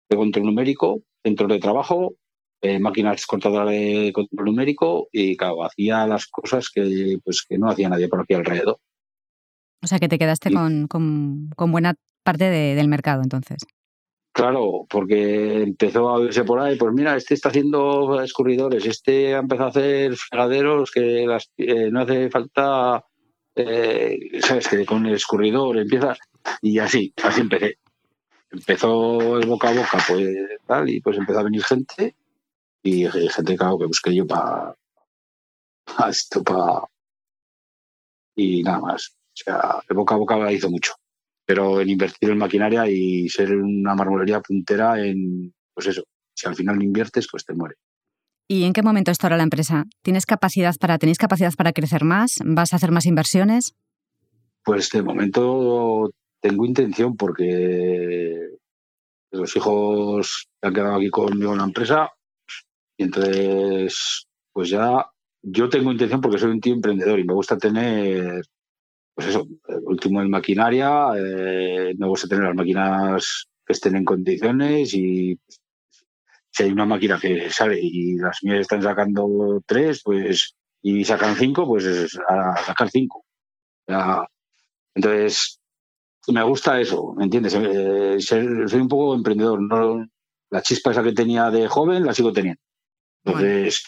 control 0.08 0.46
numérico, 0.46 1.02
centros 1.24 1.50
de 1.50 1.58
trabajo, 1.58 2.14
eh, 2.62 2.78
máquinas 2.78 3.26
cortadoras 3.26 3.70
de 3.70 4.12
control 4.14 4.46
numérico 4.46 5.08
y 5.12 5.36
claro, 5.36 5.64
hacía 5.64 6.06
las 6.06 6.26
cosas 6.26 6.70
que, 6.70 7.18
pues, 7.24 7.44
que 7.48 7.58
no 7.58 7.68
hacía 7.68 7.88
nadie 7.88 8.08
por 8.08 8.20
aquí 8.20 8.34
alrededor. 8.34 8.78
O 9.82 9.86
sea 9.86 9.98
que 9.98 10.08
te 10.08 10.18
quedaste 10.18 10.50
con, 10.52 10.88
con, 10.88 11.72
buena 11.72 11.94
parte 12.24 12.44
del 12.44 12.88
mercado 12.88 13.22
entonces. 13.22 13.58
Claro, 14.36 14.86
porque 14.90 15.62
empezó 15.62 16.10
a 16.10 16.18
verse 16.18 16.44
por 16.44 16.60
ahí, 16.60 16.76
pues 16.76 16.92
mira, 16.92 17.16
este 17.16 17.32
está 17.32 17.48
haciendo 17.48 18.20
escurridores, 18.20 18.84
este 18.84 19.34
ha 19.34 19.38
empezado 19.38 19.68
a 19.68 19.70
hacer 19.70 20.14
fregaderos 20.14 20.90
que 20.90 21.24
las, 21.26 21.50
eh, 21.56 21.90
no 21.90 22.02
hace 22.02 22.28
falta, 22.28 23.02
eh, 23.54 24.18
sabes, 24.42 24.68
que 24.68 24.84
con 24.84 25.06
el 25.06 25.14
escurridor 25.14 25.78
empieza, 25.78 26.14
y 26.60 26.78
así, 26.78 27.14
así 27.24 27.40
empecé. 27.40 27.78
Empezó 28.50 29.38
el 29.38 29.46
boca 29.46 29.70
a 29.70 29.74
boca, 29.74 30.04
pues 30.06 30.36
tal, 30.66 30.90
y 30.90 31.00
pues 31.00 31.16
empezó 31.16 31.38
a 31.38 31.44
venir 31.44 31.64
gente, 31.64 32.14
y 32.82 33.06
gente, 33.06 33.56
claro, 33.56 33.78
que 33.78 33.86
busqué 33.86 34.14
yo 34.14 34.26
para 34.26 34.76
esto, 36.10 36.44
para... 36.44 36.82
Y 38.34 38.62
nada 38.62 38.80
más. 38.80 39.16
O 39.32 39.32
sea, 39.32 39.80
el 39.88 39.96
boca 39.96 40.14
a 40.14 40.18
boca 40.18 40.52
hizo 40.52 40.68
mucho 40.68 40.92
pero 41.46 41.80
en 41.80 41.88
invertir 41.88 42.30
en 42.30 42.38
maquinaria 42.38 42.88
y 42.88 43.28
ser 43.28 43.56
una 43.56 43.94
marmolería 43.94 44.40
puntera 44.40 45.02
en, 45.02 45.54
pues 45.72 45.86
eso, 45.86 46.02
si 46.34 46.48
al 46.48 46.56
final 46.56 46.76
no 46.76 46.84
inviertes, 46.84 47.28
pues 47.30 47.44
te 47.44 47.54
muere. 47.54 47.76
¿Y 48.48 48.64
en 48.64 48.72
qué 48.72 48.82
momento 48.82 49.10
está 49.10 49.26
ahora 49.26 49.38
la 49.38 49.44
empresa? 49.44 49.84
¿Tienes 50.02 50.26
capacidad 50.26 50.74
para, 50.78 50.98
¿Tenéis 50.98 51.18
capacidad 51.18 51.52
para 51.54 51.72
crecer 51.72 52.04
más? 52.04 52.38
¿Vas 52.44 52.72
a 52.72 52.76
hacer 52.76 52.90
más 52.90 53.06
inversiones? 53.06 53.74
Pues 54.64 54.90
de 54.90 55.02
momento 55.02 56.10
tengo 56.40 56.66
intención 56.66 57.16
porque 57.16 58.50
los 59.32 59.56
hijos 59.56 60.48
han 60.62 60.74
quedado 60.74 60.96
aquí 60.96 61.10
conmigo 61.10 61.52
en 61.52 61.58
la 61.58 61.64
empresa 61.64 62.10
y 62.96 63.04
entonces 63.04 64.26
pues 64.52 64.70
ya 64.70 65.06
yo 65.42 65.68
tengo 65.68 65.92
intención 65.92 66.20
porque 66.20 66.38
soy 66.38 66.50
un 66.50 66.60
tío 66.60 66.74
emprendedor 66.74 67.18
y 67.18 67.24
me 67.24 67.34
gusta 67.34 67.58
tener 67.58 68.42
pues 69.16 69.28
eso, 69.28 69.48
último 69.84 70.20
en 70.20 70.28
maquinaria, 70.28 71.08
eh, 71.16 71.94
me 71.96 72.06
gusta 72.06 72.28
tener 72.28 72.44
las 72.44 72.54
máquinas 72.54 73.46
que 73.64 73.72
estén 73.72 73.96
en 73.96 74.04
condiciones 74.04 74.92
y 74.92 75.40
si 76.50 76.62
hay 76.62 76.70
una 76.70 76.84
máquina 76.84 77.18
que 77.18 77.48
sale 77.48 77.80
y 77.80 78.16
las 78.16 78.38
mías 78.42 78.60
están 78.60 78.82
sacando 78.82 79.62
tres, 79.66 80.02
pues 80.04 80.54
y 80.82 81.02
sacan 81.04 81.34
cinco, 81.34 81.66
pues 81.66 82.14
a 82.28 82.56
sacar 82.58 82.90
cinco. 82.90 83.24
entonces, 84.94 85.60
me 86.28 86.42
gusta 86.42 86.78
eso, 86.78 87.14
¿me 87.16 87.24
entiendes? 87.24 87.54
Eh, 87.54 88.16
soy 88.20 88.80
un 88.80 88.88
poco 88.88 89.14
emprendedor. 89.14 89.62
No, 89.62 90.06
la 90.50 90.62
chispa 90.62 90.90
esa 90.90 91.02
que 91.02 91.12
tenía 91.12 91.50
de 91.50 91.68
joven 91.68 92.04
la 92.04 92.12
sigo 92.12 92.34
teniendo. 92.34 92.60
Entonces, 93.24 93.84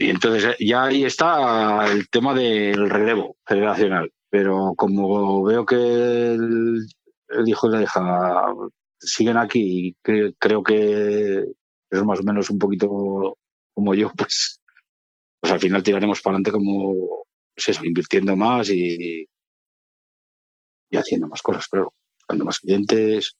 y 0.00 0.08
entonces 0.08 0.44
eh, 0.44 0.56
ya 0.66 0.84
ahí 0.84 1.04
está 1.04 1.84
el 1.92 2.08
tema 2.08 2.32
del 2.32 2.88
relevo 2.88 3.36
generacional. 3.46 4.10
Pero 4.30 4.72
como 4.74 5.42
veo 5.44 5.66
que 5.66 5.76
el, 6.32 6.86
hijo 7.44 7.68
y 7.68 7.70
la 7.70 7.82
hija 7.82 8.46
siguen 8.98 9.36
aquí 9.36 9.88
y 9.88 9.96
creo 10.38 10.62
que 10.62 11.44
es 11.90 12.02
más 12.02 12.20
o 12.20 12.22
menos 12.22 12.48
un 12.48 12.58
poquito 12.58 13.36
como 13.74 13.94
yo, 13.94 14.10
pues, 14.16 14.62
pues 15.38 15.52
al 15.52 15.60
final 15.60 15.82
tiraremos 15.82 16.22
para 16.22 16.36
adelante 16.36 16.52
como 16.52 16.94
pues 17.54 17.68
eso, 17.68 17.84
invirtiendo 17.84 18.34
más 18.36 18.70
y, 18.70 19.28
y 20.88 20.96
haciendo 20.96 21.28
más 21.28 21.42
cosas, 21.42 21.66
pero 21.70 21.92
buscando 22.20 22.46
más 22.46 22.58
clientes 22.58 23.36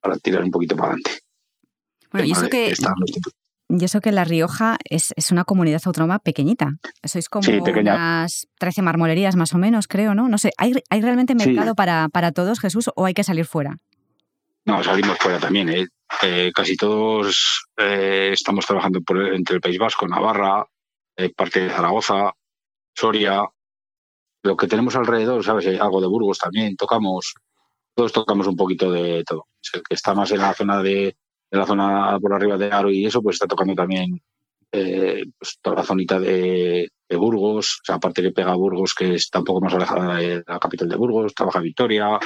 para 0.00 0.16
tirar 0.18 0.44
un 0.44 0.52
poquito 0.52 0.76
para 0.76 0.92
adelante. 0.92 1.18
Bueno, 2.12 2.28
y 2.28 2.30
eso 2.30 2.48
que, 2.48 2.72
y 3.70 3.84
eso 3.84 4.00
que 4.00 4.10
La 4.10 4.24
Rioja 4.24 4.76
es, 4.84 5.12
una 5.30 5.44
comunidad 5.44 5.80
autónoma 5.84 6.18
pequeñita. 6.18 6.72
Sois 7.04 7.28
como 7.28 7.48
unas 7.48 8.48
13 8.58 8.82
marmolerías 8.82 9.36
más 9.36 9.54
o 9.54 9.58
menos, 9.58 9.86
creo, 9.86 10.14
¿no? 10.14 10.28
No 10.28 10.38
sé, 10.38 10.52
¿hay, 10.58 10.72
hay 10.90 11.00
realmente 11.00 11.34
mercado 11.34 11.74
para, 11.74 12.08
para 12.08 12.32
todos, 12.32 12.58
Jesús, 12.58 12.90
o 12.96 13.06
hay 13.06 13.14
que 13.14 13.24
salir 13.24 13.46
fuera? 13.46 13.76
No, 14.64 14.82
salimos 14.82 15.18
fuera 15.18 15.38
también. 15.38 15.68
¿eh? 15.68 15.86
eh 16.22 16.50
casi 16.54 16.76
todos 16.76 17.66
eh, 17.76 18.30
estamos 18.32 18.66
trabajando 18.66 19.00
por, 19.02 19.34
entre 19.34 19.56
el 19.56 19.60
País 19.60 19.78
Vasco, 19.78 20.08
Navarra, 20.08 20.66
parte 21.36 21.60
de 21.60 21.70
Zaragoza, 21.70 22.32
Soria. 22.94 23.44
Lo 24.42 24.56
que 24.56 24.66
tenemos 24.66 24.96
alrededor, 24.96 25.44
¿sabes? 25.44 25.66
Algo 25.80 26.00
de 26.00 26.08
Burgos 26.08 26.38
también, 26.38 26.76
tocamos. 26.76 27.34
Todos 27.94 28.12
tocamos 28.12 28.46
un 28.46 28.56
poquito 28.56 28.90
de 28.90 29.22
todo. 29.24 29.46
El 29.72 29.82
que 29.82 29.94
está 29.94 30.14
más 30.14 30.32
en 30.32 30.38
la 30.38 30.54
zona 30.54 30.82
de, 30.82 31.16
de 31.50 31.58
la 31.58 31.66
zona 31.66 32.18
por 32.20 32.32
arriba 32.32 32.56
de 32.56 32.70
Aro 32.70 32.90
y 32.90 33.06
eso, 33.06 33.22
pues 33.22 33.34
está 33.34 33.46
tocando 33.46 33.74
también 33.74 34.20
eh, 34.72 35.24
pues 35.36 35.58
toda 35.60 35.76
la 35.76 35.82
zonita 35.82 36.20
de, 36.20 36.90
Burgos, 37.10 37.80
o 37.82 37.84
sea, 37.84 37.96
aparte 37.96 38.22
que 38.22 38.30
pega 38.30 38.54
Burgos, 38.54 38.94
que 38.94 39.14
está 39.14 39.40
un 39.40 39.44
poco 39.44 39.60
más 39.60 39.74
alejada 39.74 40.16
de 40.16 40.44
la 40.46 40.60
capital 40.60 40.88
de 40.88 40.96
Burgos, 40.96 41.34
trabaja 41.34 41.58
Vitoria, 41.58 42.20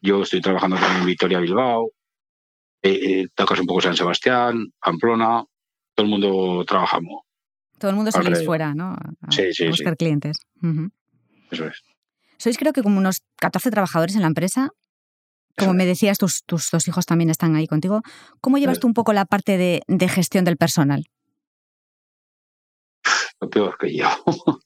yo 0.00 0.22
estoy 0.22 0.40
trabajando 0.40 0.76
también 0.76 1.02
en 1.02 1.06
Vitoria 1.06 1.38
Bilbao, 1.38 1.92
eh, 2.82 3.20
eh 3.22 3.28
tocas 3.32 3.60
un 3.60 3.66
poco 3.66 3.80
San 3.80 3.96
Sebastián, 3.96 4.72
Pamplona, 4.80 5.44
todo 5.94 6.04
el 6.04 6.10
mundo 6.10 6.64
trabajamos. 6.66 7.22
Todo 7.78 7.90
el 7.90 7.96
mundo 7.96 8.10
salís 8.10 8.44
fuera, 8.44 8.74
¿no? 8.74 8.96
A, 9.22 9.30
sí, 9.30 9.52
sí, 9.52 9.68
buscar 9.68 9.96
clientes. 9.96 10.38
Eso 11.50 11.66
es. 11.66 11.82
Sois 12.38 12.58
creo 12.58 12.72
que 12.72 12.82
como 12.82 12.98
unos 12.98 13.22
14 13.36 13.70
trabajadores 13.70 14.16
en 14.16 14.22
la 14.22 14.28
empresa. 14.28 14.70
Como 15.56 15.74
me 15.74 15.86
decías, 15.86 16.18
tus, 16.18 16.44
tus 16.44 16.70
dos 16.70 16.88
hijos 16.88 17.06
también 17.06 17.30
están 17.30 17.54
ahí 17.54 17.66
contigo. 17.66 18.02
¿Cómo 18.40 18.58
llevas 18.58 18.80
tú 18.80 18.86
un 18.86 18.94
poco 18.94 19.12
la 19.12 19.24
parte 19.24 19.56
de, 19.56 20.08
gestión 20.08 20.44
del 20.44 20.56
personal? 20.56 21.06
Lo 23.40 23.50
peor 23.50 23.76
que 23.78 23.96
yo. 23.96 24.08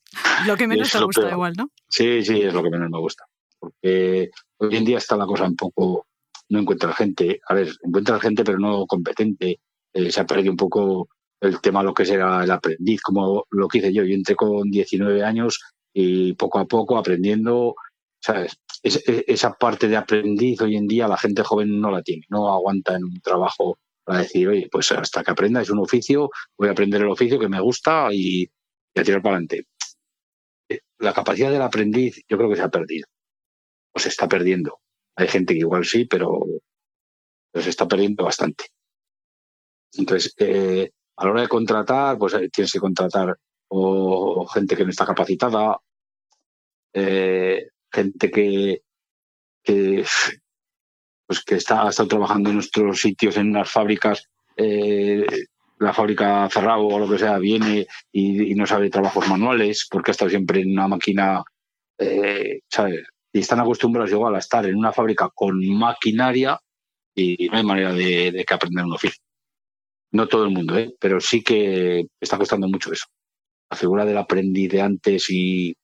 Lo 0.47 0.57
que 0.57 0.66
menos 0.68 0.90
te 0.90 1.02
gusta 1.02 1.30
igual, 1.30 1.54
¿no? 1.57 1.71
Sí, 1.88 2.23
sí, 2.23 2.42
es 2.42 2.54
lo 2.54 2.62
que 2.62 2.71
menos 2.71 2.88
me 2.90 2.99
gusta. 2.99 3.25
Porque 3.59 4.30
hoy 4.59 4.76
en 4.76 4.85
día 4.85 4.99
está 4.99 5.16
la 5.16 5.26
cosa 5.26 5.45
un 5.45 5.57
poco, 5.57 6.07
no 6.49 6.61
encuentra 6.61 6.92
gente, 6.92 7.40
a 7.49 7.54
ver, 7.54 7.73
encuentra 7.83 8.21
gente 8.21 8.45
pero 8.45 8.59
no 8.59 8.87
competente. 8.87 9.61
Eh, 9.92 10.12
se 10.12 10.21
ha 10.21 10.26
perdido 10.26 10.52
un 10.52 10.57
poco 10.57 11.09
el 11.40 11.61
tema 11.61 11.80
de 11.80 11.87
lo 11.87 11.95
que 11.95 12.07
será 12.07 12.45
el 12.45 12.50
aprendiz, 12.50 13.00
como 13.00 13.45
lo 13.50 13.68
que 13.68 13.78
hice 13.78 13.92
yo. 13.92 14.04
Yo 14.04 14.14
entré 14.14 14.37
con 14.37 14.71
19 14.71 15.25
años 15.25 15.61
y 15.92 16.35
poco 16.35 16.59
a 16.59 16.66
poco 16.66 16.97
aprendiendo, 16.97 17.75
¿sabes? 18.21 18.59
Esa 18.82 19.52
parte 19.54 19.88
de 19.88 19.97
aprendiz 19.97 20.61
hoy 20.61 20.76
en 20.76 20.87
día 20.87 21.08
la 21.08 21.16
gente 21.16 21.42
joven 21.42 21.80
no 21.80 21.90
la 21.90 22.02
tiene, 22.02 22.25
no 22.28 22.52
aguanta 22.52 22.97
en 22.97 23.04
un 23.04 23.20
trabajo 23.20 23.78
para 24.04 24.20
decir, 24.20 24.49
oye, 24.49 24.68
pues 24.70 24.90
hasta 24.92 25.23
que 25.23 25.30
aprenda 25.30 25.61
es 25.61 25.70
un 25.70 25.80
oficio, 25.80 26.30
voy 26.56 26.68
a 26.68 26.73
aprender 26.73 27.02
el 27.02 27.08
oficio 27.08 27.38
que 27.38 27.49
me 27.49 27.61
gusta 27.61 28.08
y, 28.12 28.49
a 28.94 29.02
tirar 29.02 29.23
para 29.23 29.37
adelante. 29.37 29.66
Eh, 30.68 30.80
la 30.99 31.12
capacidad 31.12 31.50
del 31.50 31.62
aprendiz 31.62 32.23
yo 32.28 32.37
creo 32.37 32.49
que 32.49 32.56
se 32.56 32.62
ha 32.62 32.68
perdido, 32.68 33.06
o 33.92 33.99
se 33.99 34.08
está 34.08 34.28
perdiendo. 34.28 34.80
Hay 35.16 35.28
gente 35.28 35.54
que 35.54 35.61
igual 35.61 35.85
sí, 35.85 36.04
pero, 36.04 36.40
se 37.54 37.70
está 37.70 37.87
perdiendo 37.88 38.25
bastante. 38.25 38.66
Entonces, 39.94 40.35
eh, 40.38 40.90
a 41.16 41.25
la 41.25 41.30
hora 41.32 41.42
de 41.42 41.49
contratar, 41.49 42.18
pues 42.18 42.35
eh, 42.35 42.49
tienes 42.50 42.73
que 42.73 42.78
contratar 42.78 43.37
o, 43.68 44.47
gente 44.47 44.76
que 44.76 44.85
no 44.85 44.90
está 44.90 45.04
capacitada, 45.04 45.78
eh, 46.94 47.68
gente 47.92 48.30
que, 48.30 48.83
pues 51.26 51.45
que 51.45 51.54
está, 51.57 51.87
ha 51.87 51.90
estado 51.90 52.09
trabajando 52.09 52.50
en 52.50 52.57
nuestros 52.57 53.00
sitios, 53.00 53.37
en 53.37 53.50
unas 53.50 53.71
fábricas, 53.71 54.28
eh, 54.57 55.26
la 55.78 55.92
fábrica 55.92 56.49
cerrado 56.50 56.87
o 56.87 56.99
lo 56.99 57.09
que 57.09 57.18
sea, 57.18 57.38
viene 57.38 57.87
y, 58.12 58.54
no 58.54 58.66
sabe 58.66 58.90
trabajos 58.90 59.28
manuales 59.28 59.87
porque 59.90 60.11
ha 60.11 60.12
estado 60.12 60.30
siempre 60.30 60.61
en 60.61 60.73
una 60.73 60.88
máquina, 60.88 61.42
eh, 61.99 62.61
¿sabes? 62.68 63.04
Y 63.33 63.40
están 63.40 63.61
acostumbrados 63.61 64.11
igual 64.11 64.35
a 64.35 64.38
estar 64.38 64.66
en 64.66 64.76
una 64.76 64.92
fábrica 64.92 65.30
con 65.35 65.59
maquinaria 65.76 66.59
y 67.14 67.49
no 67.49 67.59
hay 67.59 67.64
manera 67.64 67.92
de, 67.92 68.45
que 68.47 68.54
aprender 68.54 68.85
un 68.85 68.95
oficio. 68.95 69.23
No 70.12 70.26
todo 70.26 70.45
el 70.45 70.50
mundo, 70.50 70.76
¿eh? 70.78 70.95
pero 70.99 71.21
sí 71.21 71.42
que 71.42 72.07
está 72.21 72.38
costando 72.38 72.68
mucho 72.68 72.92
eso. 72.92 73.07
La 73.71 73.76
figura 73.76 74.04
del 74.04 74.16
aprendiz 74.16 74.71
de 74.71 74.80
antes 74.80 75.26
y 75.28 75.75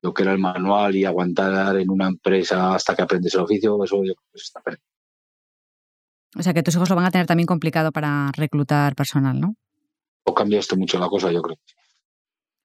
lo 0.00 0.14
que 0.14 0.22
era 0.22 0.32
el 0.32 0.38
manual 0.38 0.94
y 0.96 1.04
aguantar 1.04 1.76
en 1.76 1.90
una 1.90 2.06
empresa 2.06 2.74
hasta 2.74 2.94
que 2.94 3.02
aprendes 3.02 3.34
el 3.34 3.40
oficio, 3.40 3.82
eso 3.82 3.96
yo 3.96 4.14
creo 4.14 4.28
que 4.32 4.38
se 4.38 4.44
está 4.44 4.60
perdiendo. 4.60 4.86
O 6.36 6.42
sea 6.42 6.54
que 6.54 6.62
tus 6.62 6.74
hijos 6.74 6.90
lo 6.90 6.96
van 6.96 7.06
a 7.06 7.10
tener 7.10 7.26
también 7.26 7.46
complicado 7.46 7.90
para 7.90 8.30
reclutar 8.36 8.94
personal, 8.94 9.40
¿no? 9.40 9.54
O 10.24 10.34
cambia 10.34 10.58
esto 10.58 10.76
mucho 10.76 10.98
la 10.98 11.08
cosa, 11.08 11.32
yo 11.32 11.40
creo. 11.42 11.56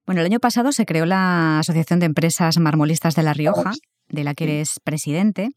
Bueno, 0.05 0.21
el 0.21 0.27
año 0.27 0.39
pasado 0.39 0.71
se 0.73 0.85
creó 0.85 1.05
la 1.05 1.59
Asociación 1.59 1.99
de 1.99 2.07
Empresas 2.07 2.57
Marmolistas 2.57 3.15
de 3.15 3.23
La 3.23 3.33
Rioja, 3.33 3.71
de 4.09 4.23
la 4.23 4.33
que 4.33 4.43
eres 4.43 4.79
presidente. 4.83 5.49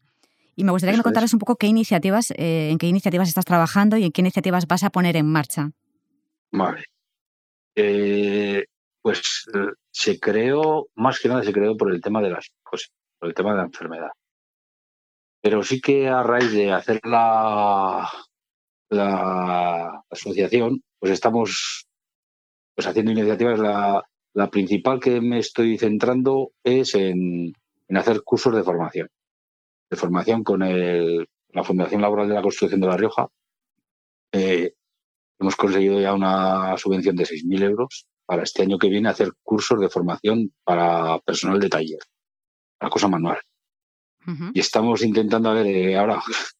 Y 0.55 0.63
me 0.63 0.71
gustaría 0.71 0.93
que 0.93 0.97
me 0.99 1.03
contaras 1.03 1.33
un 1.33 1.39
poco 1.39 1.57
qué 1.57 1.67
iniciativas, 1.67 2.31
eh, 2.31 2.69
en 2.71 2.77
qué 2.77 2.87
iniciativas 2.87 3.27
estás 3.27 3.45
trabajando 3.45 3.97
y 3.97 4.05
en 4.05 4.11
qué 4.11 4.21
iniciativas 4.21 4.65
vas 4.67 4.83
a 4.83 4.89
poner 4.89 5.17
en 5.17 5.27
marcha. 5.27 5.71
Vale. 6.51 6.85
Eh, 7.75 8.65
pues 9.07 9.45
eh, 9.53 9.71
se 9.89 10.19
creó, 10.19 10.89
más 10.95 11.21
que 11.21 11.29
nada 11.29 11.41
se 11.41 11.53
creó 11.53 11.77
por 11.77 11.93
el 11.93 12.01
tema 12.01 12.21
de 12.21 12.29
las 12.29 12.51
pues, 12.69 12.91
por 13.17 13.29
el 13.29 13.33
tema 13.33 13.51
de 13.51 13.57
la 13.59 13.63
enfermedad. 13.63 14.09
Pero 15.41 15.63
sí 15.63 15.79
que 15.79 16.09
a 16.09 16.23
raíz 16.23 16.51
de 16.51 16.73
hacer 16.73 16.99
la, 17.05 18.11
la 18.89 20.03
asociación, 20.09 20.83
pues 20.99 21.13
estamos 21.13 21.87
pues 22.75 22.85
haciendo 22.85 23.13
iniciativas. 23.13 23.59
La, 23.59 24.03
la 24.33 24.49
principal 24.49 24.99
que 24.99 25.21
me 25.21 25.39
estoy 25.39 25.77
centrando 25.77 26.51
es 26.61 26.93
en, 26.93 27.53
hacer 27.95 28.23
cursos 28.23 28.53
de 28.53 28.63
formación. 28.63 29.07
De 29.89 29.95
formación 29.95 30.43
con 30.43 30.59
la 30.59 31.63
Fundación 31.63 32.01
Laboral 32.01 32.27
de 32.27 32.35
la 32.35 32.41
Construcción 32.41 32.81
de 32.81 32.87
La 32.87 32.97
Rioja. 32.97 33.29
Eh, 34.33 34.73
hemos 35.39 35.55
conseguido 35.55 35.97
ya 36.01 36.13
una 36.13 36.75
subvención 36.75 37.15
de 37.15 37.23
6.000 37.23 37.63
euros 37.63 38.05
para 38.27 38.43
este 38.43 38.61
año 38.61 38.77
que 38.77 38.89
viene 38.89 39.09
hacer 39.09 39.31
cursos 39.41 39.79
de 39.79 39.89
formación 39.89 40.53
para 40.63 41.17
personal 41.19 41.59
de 41.59 41.69
taller, 41.69 41.99
para 42.77 42.91
cosa 42.91 43.07
manual. 43.07 43.39
Y 44.53 44.59
estamos 44.59 45.03
intentando 45.03 45.49
a 45.49 45.53
ver, 45.53 45.67
eh, 45.67 45.95
ahora 45.95 46.21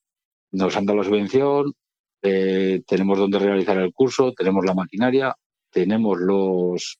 nos 0.52 0.76
han 0.78 0.86
dado 0.86 1.00
la 1.00 1.04
subvención, 1.04 1.74
eh, 2.22 2.82
tenemos 2.88 3.20
donde 3.20 3.40
realizar 3.40 3.78
el 3.78 3.92
curso, 3.94 4.32
tenemos 4.32 4.64
la 4.64 4.74
maquinaria, 4.74 5.36
tenemos 5.70 6.18
los, 6.18 6.98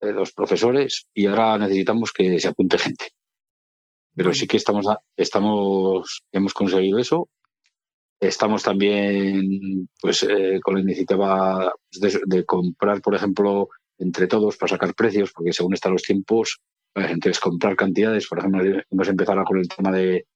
eh, 0.00 0.12
los 0.12 0.32
profesores 0.32 1.06
y 1.14 1.26
ahora 1.26 1.56
necesitamos 1.58 2.12
que 2.12 2.40
se 2.40 2.48
apunte 2.48 2.78
gente. 2.78 3.06
Pero 4.16 4.34
sí 4.34 4.48
que 4.48 4.56
estamos, 4.56 4.86
estamos, 5.16 6.24
hemos 6.32 6.52
conseguido 6.52 6.98
eso. 6.98 7.28
Estamos 8.20 8.62
también, 8.62 9.88
pues, 10.00 10.26
con 10.62 10.74
la 10.74 10.80
iniciativa 10.80 11.72
de, 12.26 12.44
comprar, 12.44 13.00
por 13.02 13.14
ejemplo, 13.14 13.68
entre 13.98 14.26
todos 14.26 14.56
para 14.56 14.70
sacar 14.70 14.94
precios, 14.94 15.32
porque 15.34 15.52
según 15.52 15.74
están 15.74 15.92
los 15.92 16.02
tiempos, 16.02 16.60
entonces 16.94 17.40
comprar 17.40 17.76
cantidades, 17.76 18.26
por 18.26 18.38
ejemplo, 18.38 18.82
hemos 18.90 19.08
empezado 19.08 19.44
con 19.44 19.58
el 19.58 19.68
tema 19.68 19.92
de, 19.92 20.26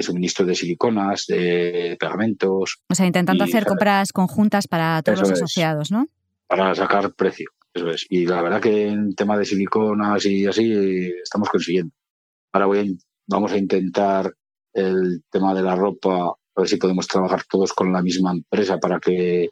suministro 0.00 0.46
de 0.46 0.54
siliconas, 0.54 1.26
de 1.26 1.96
pegamentos. 1.98 2.78
O 2.88 2.94
sea, 2.94 3.06
intentando 3.06 3.44
hacer 3.44 3.66
compras 3.66 4.12
conjuntas 4.12 4.66
para 4.66 5.02
todos 5.02 5.20
los 5.20 5.32
asociados, 5.32 5.90
¿no? 5.90 6.06
Para 6.46 6.74
sacar 6.74 7.12
precio, 7.14 7.50
eso 7.74 7.90
es. 7.90 8.06
Y 8.08 8.26
la 8.26 8.40
verdad 8.40 8.60
que 8.60 8.88
en 8.88 9.14
tema 9.14 9.36
de 9.36 9.44
siliconas 9.44 10.24
y 10.24 10.46
así 10.46 10.72
estamos 11.22 11.48
consiguiendo. 11.48 11.92
Ahora 12.52 12.66
voy 12.66 12.98
vamos 13.30 13.52
a 13.52 13.58
intentar 13.58 14.34
el 14.72 15.22
tema 15.30 15.54
de 15.54 15.62
la 15.62 15.76
ropa, 15.76 16.34
a 16.56 16.60
ver 16.60 16.68
si 16.68 16.76
podemos 16.76 17.06
trabajar 17.06 17.44
todos 17.48 17.72
con 17.72 17.92
la 17.92 18.02
misma 18.02 18.32
empresa 18.32 18.78
para 18.78 18.98
que 19.00 19.50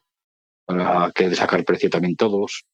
para 0.66 1.10
que 1.12 1.34
sacar 1.34 1.64
precio 1.64 1.88
también 1.88 2.16
todos. 2.16 2.66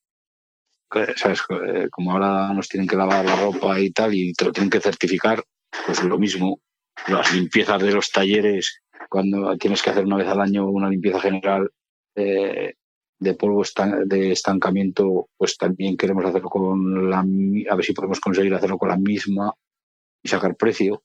¿sabes? 1.17 1.43
Eh, 1.51 1.89
como 1.91 2.13
ahora 2.13 2.53
nos 2.53 2.69
tienen 2.69 2.89
que 2.89 2.97
lavar 2.97 3.25
la 3.25 3.37
ropa 3.37 3.79
y 3.81 3.91
tal, 3.91 4.15
y 4.15 4.33
te 4.33 4.45
lo 4.45 4.53
tienen 4.53 4.71
que 4.71 4.81
certificar, 4.81 5.45
pues 5.87 6.03
lo 6.03 6.19
mismo. 6.19 6.61
Las 7.09 7.33
limpiezas 7.35 7.83
de 7.83 7.93
los 7.93 8.11
talleres, 8.11 8.81
cuando 9.09 9.57
tienes 9.57 9.83
que 9.83 9.91
hacer 9.91 10.05
una 10.05 10.17
vez 10.17 10.29
al 10.29 10.41
año 10.41 10.69
una 10.69 10.89
limpieza 10.89 11.21
general 11.21 11.71
eh, 12.17 12.75
de 13.19 13.35
polvo 13.35 13.63
de 14.07 14.33
estancamiento, 14.33 15.29
pues 15.37 15.57
también 15.57 15.97
queremos 15.97 16.25
hacerlo 16.25 16.49
con 16.49 17.11
la, 17.11 17.21
a 17.21 17.77
ver 17.77 17.85
si 17.85 17.93
podemos 17.93 18.21
conseguir 18.21 18.55
hacerlo 18.55 18.79
con 18.79 18.89
la 18.89 18.97
misma 18.97 19.53
y 20.23 20.29
sacar 20.29 20.57
precio. 20.57 21.04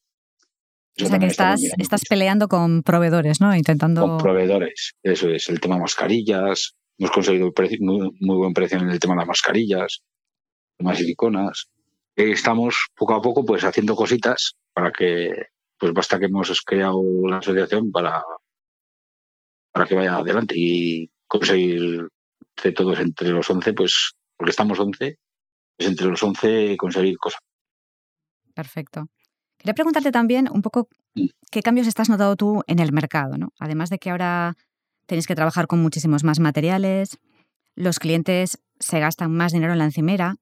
O 1.02 1.06
sea 1.06 1.20
que 1.20 1.28
estás, 1.28 1.62
estás 1.78 2.02
peleando 2.10 2.48
con 2.48 2.84
proveedores, 2.84 3.40
¿no? 3.42 3.56
Intentando. 3.56 4.02
Con 4.02 4.18
proveedores, 4.18 4.94
eso 5.04 5.30
es, 5.30 5.50
el 5.50 5.60
tema 5.60 5.78
mascarillas, 5.78 6.76
Hemos 7.00 7.12
conseguido 7.12 7.54
muy, 7.80 8.38
buen 8.38 8.54
precio 8.54 8.78
en 8.78 8.90
el 8.90 9.00
tema 9.00 9.14
de 9.14 9.20
las 9.20 9.28
mascarillas, 9.28 10.04
más 10.80 10.98
siliconas. 10.98 11.70
Estamos 12.14 12.90
poco 12.94 13.14
a 13.14 13.22
poco 13.22 13.46
pues 13.46 13.64
haciendo 13.64 13.96
cositas 13.96 14.58
para 14.74 14.92
que, 14.92 15.46
pues 15.78 15.94
basta 15.94 16.20
que 16.20 16.26
hemos 16.26 16.62
creado 16.62 17.02
la 17.26 17.38
asociación 17.38 17.90
para, 17.90 18.22
para 19.72 19.86
que 19.86 19.96
vaya 19.96 20.18
adelante 20.18 20.56
y 20.58 21.10
conseguir 21.26 22.10
de 22.62 22.72
todos 22.74 23.00
entre 23.00 23.30
los 23.30 23.50
11, 23.50 23.72
pues 23.72 24.12
porque 24.36 24.52
estamos 24.52 24.78
11, 24.78 25.18
pues 25.78 25.90
entre 25.90 26.08
los 26.08 26.22
11 26.22 26.76
conseguir 26.76 27.18
cosas. 27.18 27.40
Perfecto. 28.54 29.06
Quería 29.60 29.74
preguntarte 29.74 30.12
también 30.12 30.50
un 30.52 30.62
poco 30.62 30.88
qué 31.52 31.62
cambios 31.62 31.86
estás 31.86 32.10
notado 32.10 32.36
tú 32.36 32.64
en 32.68 32.80
el 32.80 32.94
mercado, 32.94 33.38
¿no? 33.38 33.54
Además 33.60 33.90
de 33.90 34.00
que 34.00 34.10
ahora 34.10 34.56
tenéis 35.06 35.28
que 35.28 35.36
trabajar 35.36 35.68
con 35.68 35.82
muchísimos 35.82 36.24
más 36.24 36.40
materiales, 36.40 37.20
los 37.76 38.00
clientes 38.00 38.60
se 38.80 39.00
gastan 39.00 39.36
más 39.36 39.52
dinero 39.52 39.74
en 39.74 39.80
la 39.80 39.86
encimera, 39.86 40.38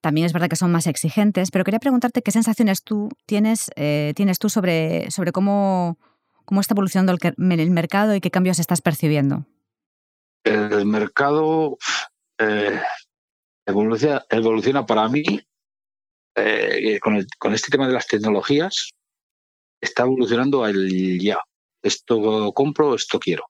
también 0.00 0.24
es 0.24 0.32
verdad 0.32 0.48
que 0.48 0.56
son 0.56 0.72
más 0.72 0.86
exigentes, 0.86 1.50
pero 1.50 1.64
quería 1.64 1.80
preguntarte 1.80 2.22
qué 2.22 2.30
sensaciones 2.30 2.82
tú 2.84 3.10
tienes, 3.26 3.70
eh, 3.76 4.12
tienes 4.16 4.38
tú 4.38 4.48
sobre, 4.48 5.10
sobre 5.10 5.32
cómo, 5.32 5.98
cómo 6.44 6.60
está 6.60 6.74
evolucionando 6.74 7.12
el, 7.12 7.60
el, 7.60 7.70
mercado 7.70 8.14
y 8.14 8.20
qué 8.20 8.30
cambios 8.30 8.58
estás 8.58 8.80
percibiendo. 8.80 9.44
El 10.44 10.86
mercado 10.86 11.76
eh, 12.38 12.80
evoluciona, 13.66 14.24
evoluciona, 14.30 14.86
para 14.86 15.08
mí 15.08 15.22
eh, 16.36 17.00
con, 17.00 17.54
este 17.54 17.70
tema 17.70 17.86
de 17.86 17.94
las 17.94 18.06
tecnologías, 18.06 18.90
está 19.80 20.04
evolucionando 20.04 20.64
al 20.64 21.18
ya. 21.18 21.40
Esto 21.82 22.52
compro, 22.52 22.94
esto 22.94 23.18
quiero. 23.18 23.44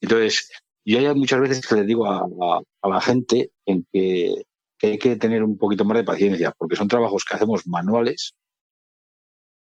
Entonces, 0.00 0.50
yo 0.84 0.98
hay 0.98 1.14
muchas 1.14 1.40
veces 1.40 1.66
que 1.66 1.74
le 1.74 1.84
digo 1.84 2.06
a, 2.06 2.62
la 2.82 3.00
gente 3.00 3.50
en 3.66 3.86
que, 3.92 4.44
hay 4.82 4.98
que 4.98 5.16
tener 5.16 5.42
un 5.42 5.58
poquito 5.58 5.84
más 5.84 5.96
de 5.96 6.04
paciencia, 6.04 6.52
porque 6.56 6.76
son 6.76 6.88
trabajos 6.88 7.24
que 7.24 7.34
hacemos 7.34 7.66
manuales. 7.66 8.34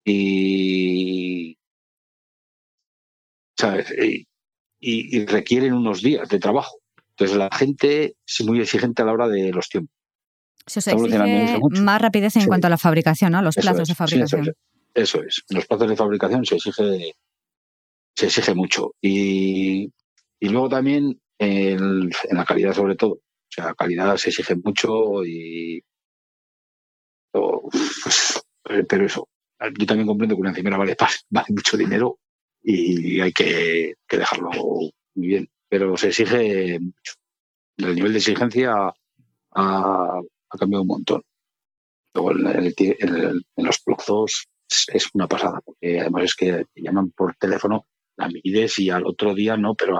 Y, 0.05 1.57
requieren 5.27 5.73
unos 5.73 6.01
días 6.01 6.29
de 6.29 6.39
trabajo. 6.39 6.77
Entonces, 7.09 7.35
la 7.35 7.49
gente 7.51 8.15
es 8.25 8.45
muy 8.45 8.61
exigente 8.61 9.01
a 9.01 9.05
la 9.05 9.13
hora 9.13 9.27
de 9.27 9.51
los 9.51 9.67
tiempos. 9.67 9.98
Se 10.69 10.91
exige 10.91 11.59
más 11.81 12.01
rapidez 12.01 12.35
en 12.37 12.45
cuanto 12.45 12.67
a 12.67 12.69
la 12.69 12.77
fabricación, 12.77 13.31
¿no? 13.31 13.41
Los 13.41 13.55
plazos 13.55 13.87
de 13.87 13.95
fabricación. 13.95 14.41
eso, 14.41 14.51
es. 14.51 15.03
eso 15.03 15.23
es. 15.23 15.43
Los 15.49 15.65
plazos 15.65 15.89
de 15.89 15.95
fabricación 15.95 16.45
se 16.45 16.55
exige, 16.55 17.15
se 18.15 18.25
exige 18.27 18.53
mucho. 18.53 18.93
Y 19.01 19.91
y 20.39 20.49
luego 20.49 20.69
también 20.69 21.19
en 21.37 22.09
la 22.31 22.45
calidad 22.45 22.73
sobre 22.73 22.95
todo. 22.95 23.13
O 23.13 23.51
sea, 23.51 23.73
calidad 23.73 24.15
se 24.17 24.29
exige 24.29 24.55
mucho 24.55 25.25
y... 25.25 25.83
Pues, 27.31 28.43
pero 28.87 29.05
eso, 29.05 29.27
yo 29.77 29.85
también 29.85 30.07
comprendo 30.07 30.35
que 30.35 30.41
una 30.41 30.49
encimera 30.51 30.77
vale, 30.77 30.95
vale 31.29 31.47
mucho 31.49 31.77
dinero 31.77 32.19
y 32.61 33.19
hay 33.19 33.31
que, 33.31 33.95
dejarlo 34.09 34.51
muy 34.51 35.27
bien. 35.27 35.49
Pero 35.67 35.97
se 35.97 36.07
exige 36.07 36.79
mucho. 36.79 37.13
El 37.77 37.95
nivel 37.95 38.13
de 38.13 38.19
exigencia 38.19 38.93
ha, 40.49 40.57
cambiado 40.57 40.83
un 40.83 40.87
montón. 40.87 41.21
Luego 42.13 42.31
en, 42.31 43.41
los 43.57 43.79
plazos 43.79 44.47
es 44.67 45.09
una 45.13 45.27
pasada, 45.27 45.59
porque 45.63 45.99
además 45.99 46.23
es 46.25 46.35
que 46.35 46.65
te 46.73 46.81
llaman 46.81 47.11
por 47.11 47.35
teléfono, 47.35 47.85
la 48.17 48.27
mides 48.27 48.79
y 48.79 48.89
al 48.89 49.05
otro 49.05 49.33
día 49.33 49.57
no, 49.57 49.75
pero 49.75 49.99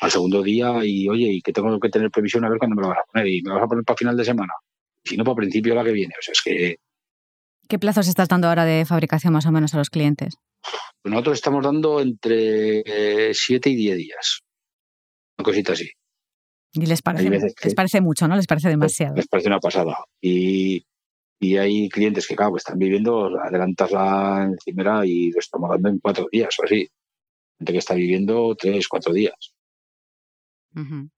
al 0.00 0.10
segundo 0.10 0.42
día 0.42 0.84
y 0.84 1.08
oye, 1.08 1.28
y 1.32 1.40
que 1.40 1.52
tengo 1.52 1.78
que 1.80 1.88
tener 1.88 2.10
previsión 2.10 2.44
a 2.44 2.48
ver 2.48 2.58
cuándo 2.58 2.76
me 2.76 2.82
lo 2.82 2.88
vas 2.88 2.98
a 2.98 3.12
poner 3.12 3.28
y 3.28 3.42
me 3.42 3.52
vas 3.52 3.62
a 3.62 3.66
poner 3.66 3.84
para 3.84 3.96
final 3.96 4.16
de 4.16 4.24
semana. 4.24 4.52
si 5.04 5.16
no, 5.16 5.24
para 5.24 5.36
principio 5.36 5.74
la 5.74 5.84
que 5.84 5.92
viene. 5.92 6.14
O 6.18 6.22
sea, 6.22 6.32
es 6.32 6.42
que... 6.42 6.76
¿Qué 7.68 7.78
plazos 7.78 8.08
estás 8.08 8.28
dando 8.28 8.48
ahora 8.48 8.64
de 8.64 8.86
fabricación 8.86 9.32
más 9.32 9.46
o 9.46 9.52
menos 9.52 9.74
a 9.74 9.78
los 9.78 9.90
clientes? 9.90 10.36
Nosotros 11.04 11.34
estamos 11.34 11.64
dando 11.64 12.00
entre 12.00 13.34
7 13.34 13.70
y 13.70 13.76
10 13.76 13.96
días. 13.96 14.40
Una 15.38 15.44
cosita 15.44 15.72
así. 15.72 15.90
Y 16.72 16.86
les 16.86 17.02
parece, 17.02 17.30
les 17.30 17.74
parece 17.74 18.00
mucho, 18.00 18.28
¿no? 18.28 18.36
Les 18.36 18.46
parece 18.46 18.68
demasiado. 18.68 19.16
Les, 19.16 19.26
parece 19.26 19.48
una 19.48 19.58
pasada. 19.58 19.96
Y, 20.20 20.84
y 21.40 21.56
hay 21.56 21.88
clientes 21.88 22.26
que, 22.26 22.36
claro, 22.36 22.56
están 22.56 22.78
viviendo, 22.78 23.30
adelantas 23.40 23.90
la 23.90 24.44
encimera 24.44 25.06
y 25.06 25.30
lo 25.30 25.38
estamos 25.38 25.70
dando 25.70 25.88
en 25.88 25.98
cuatro 25.98 26.26
días 26.30 26.54
o 26.60 26.64
así. 26.64 26.88
Gente 27.58 27.72
que 27.72 27.78
está 27.78 27.94
viviendo 27.94 28.54
tres, 28.56 28.86
cuatro 28.88 29.12
días. 29.12 29.54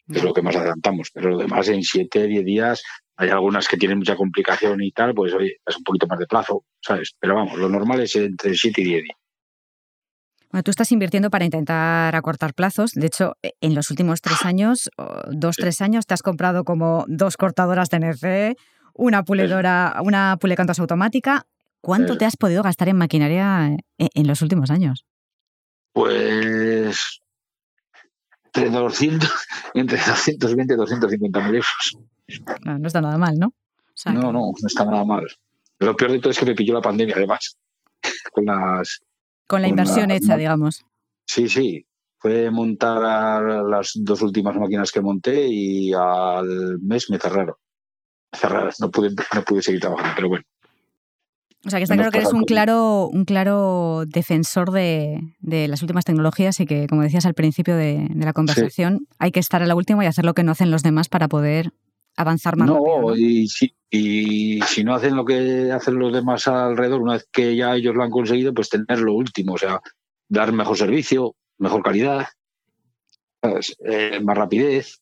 es 0.09 0.23
lo 0.23 0.33
que 0.33 0.43
más 0.43 0.57
adelantamos. 0.57 1.11
Pero 1.13 1.31
lo 1.31 1.39
demás 1.39 1.69
en 1.69 1.83
7, 1.83 2.27
10 2.27 2.45
días, 2.45 2.83
hay 3.17 3.29
algunas 3.29 3.69
que 3.69 3.77
tienen 3.77 3.99
mucha 3.99 4.17
complicación 4.17 4.83
y 4.83 4.93
tal, 4.93 5.15
pues 5.15 5.35
oye, 5.35 5.59
es 5.67 5.77
un 5.77 5.85
poquito 5.85 6.07
más 6.07 6.19
de 6.19 6.27
plazo, 6.27 6.65
¿sabes? 6.81 7.15
Pero 7.19 7.35
vamos, 7.35 7.59
lo 7.59 7.69
normal 7.69 8.01
es 8.01 8.17
entre 8.17 8.55
7 8.55 8.81
y 8.81 8.85
10 8.85 9.03
días. 9.03 9.19
Bueno, 10.51 10.65
tú 10.65 10.71
estás 10.73 10.91
invirtiendo 10.91 11.31
para 11.31 11.45
intentar 11.45 12.15
acortar 12.17 12.55
plazos. 12.55 12.93
De 12.93 13.07
hecho, 13.07 13.37
e, 13.43 13.53
en 13.61 13.75
los 13.75 13.91
últimos 13.91 14.21
tres 14.21 14.45
años, 14.45 14.91
dos, 15.31 15.57
tres 15.57 15.81
años, 15.81 16.07
te 16.07 16.15
has 16.15 16.23
comprado 16.23 16.65
como 16.65 17.05
dos 17.07 17.37
cortadoras 17.37 17.89
TNC, 17.89 18.57
una 18.95 19.23
puledora, 19.23 19.97
una 20.03 20.37
pulecantos 20.41 20.81
automática. 20.81 21.47
¿Cuánto 21.81 22.19
te 22.19 22.27
has 22.27 22.37
podido 22.37 22.63
gastar 22.63 22.89
en 22.89 22.97
maquinaria 22.97 23.77
e, 23.97 24.09
en, 24.13 24.27
los 24.27 24.43
últimos 24.43 24.71
años? 24.71 25.07
Pues 25.93 27.21
entre 28.53 28.71
200, 28.71 29.31
entre 29.75 29.99
220 29.99 30.75
y 30.75 30.77
250 30.77 31.41
mil 31.41 31.55
euros. 31.55 31.97
No, 32.65 32.79
no, 32.79 32.87
está 32.87 33.01
nada 33.01 33.19
mal, 33.19 33.39
¿no? 33.39 33.55
no, 34.07 34.33
no, 34.33 34.33
no 34.33 34.67
está 34.67 34.85
nada 34.85 35.05
mal. 35.05 35.27
Lo 35.79 35.97
peor 35.97 36.13
de 36.13 36.19
todo 36.19 36.31
es 36.33 36.39
que 36.39 36.47
me 36.47 36.55
pilló 36.55 36.75
la 36.75 36.83
pandemia, 36.83 37.15
además, 37.17 37.57
con 38.33 38.45
las 38.45 39.01
con 39.51 39.63
la 39.63 39.69
inversión 39.69 40.13
hecha, 40.13 40.37
digamos. 40.37 40.87
Sí, 41.27 41.49
sí. 41.49 41.85
Fue 42.19 42.53
montar 42.53 43.43
las 43.65 43.93
dos 43.97 44.23
últimas 44.23 44.55
máquinas 44.55 44.93
que 44.93 45.01
monté 45.01 45.49
y 45.49 45.93
al 45.93 46.79
mes 46.81 47.11
me 47.11 47.19
cerraron. 47.19 47.57
Cerraron, 48.33 48.71
no 48.79 48.91
pude, 48.93 49.11
no 49.35 49.43
pude 49.43 49.61
seguir 49.61 49.81
trabajando, 49.81 50.13
pero 50.15 50.29
bueno. 50.29 50.45
O 51.67 51.71
sea, 51.71 51.81
que 51.81 51.83
está 51.83 51.97
claro 51.97 52.13
que 52.13 52.19
eres 52.19 52.33
un 52.33 52.45
claro, 52.45 53.09
un 53.09 53.25
claro 53.25 54.05
defensor 54.07 54.71
de, 54.71 55.21
las 55.41 55.83
últimas 55.83 56.05
tecnologías 56.05 56.61
y 56.61 56.67
que, 56.67 56.87
como 56.87 57.03
decías 57.03 57.27
al 57.27 57.35
principio 57.35 57.75
de, 57.75 58.09
la 58.15 58.33
conversación, 58.33 59.09
hay 59.19 59.33
que 59.33 59.41
estar 59.41 59.65
a 59.65 59.67
la 59.67 59.75
última 59.75 60.05
y 60.05 60.07
hacer 60.07 60.25
lo 60.25 60.33
que 60.35 60.45
no 60.45 60.53
hacen 60.53 60.71
los 60.71 60.85
demás 60.85 61.09
para 61.09 61.27
poder 61.27 61.73
avanzar 62.21 62.57
más 62.57 62.69
rápido. 62.69 63.17
Y, 63.17 63.47
si, 63.49 63.75
y 63.91 64.61
si 64.63 64.85
no 64.85 64.95
hacen 64.95 65.17
lo 65.17 65.25
que 65.25 65.73
hacen 65.73 65.99
los 65.99 66.13
demás 66.13 66.47
alrededor, 66.49 67.03
una 67.03 67.15
vez 67.15 67.29
que 67.31 67.57
ya 67.57 67.75
ellos 67.75 67.95
lo 67.95 68.05
han 68.05 68.11
conseguido, 68.11 68.55
pues 68.55 68.69
tener 68.69 69.01
lo 69.01 69.15
último, 69.15 69.55
o 69.55 69.59
sea, 69.59 69.81
dar 70.29 70.53
mejor 70.53 70.77
servicio, 70.77 71.35
mejor 71.59 71.83
calidad, 71.83 72.27
eh, 73.85 74.21
más 74.23 74.37
rapidez. 74.37 75.01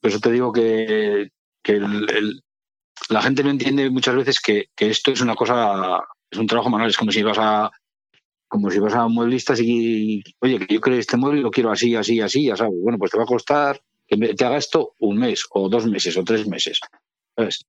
Por 0.00 0.10
eso 0.10 0.20
te 0.20 0.30
digo 0.30 0.52
que, 0.52 1.30
la 3.10 3.22
gente 3.22 3.42
no 3.42 3.50
entiende 3.50 3.90
muchas 3.90 4.14
veces 4.14 4.40
que, 4.40 4.68
esto 4.76 5.10
es 5.10 5.20
una 5.20 5.34
cosa, 5.34 6.00
es 6.30 6.38
un 6.38 6.46
trabajo 6.46 6.70
manual, 6.70 6.90
es 6.90 6.96
como 6.96 7.12
si 7.12 7.22
vas 7.22 7.38
a 7.38 7.70
como 8.50 8.70
si 8.70 8.78
vas 8.78 8.94
a 8.94 9.06
mueblistas 9.08 9.60
y, 9.60 10.22
oye, 10.40 10.58
que 10.58 10.74
yo 10.74 10.80
creo 10.80 10.98
este 10.98 11.18
mueble 11.18 11.40
y 11.40 11.42
lo 11.42 11.50
quiero 11.50 11.70
así, 11.70 11.94
así, 11.94 12.18
así, 12.22 12.46
ya 12.46 12.56
sabes. 12.56 12.72
Bueno, 12.82 12.98
pues 12.98 13.10
te 13.10 13.18
va 13.18 13.24
a 13.24 13.26
costar 13.26 13.78
que 14.08 14.16
te 14.34 14.44
haga 14.44 14.56
esto 14.56 14.94
un 14.98 15.18
mes 15.18 15.46
o 15.50 15.68
dos 15.68 15.86
meses 15.86 16.16
o 16.16 16.24
tres 16.24 16.48
meses. 16.48 16.80
¿Sabes? 17.36 17.66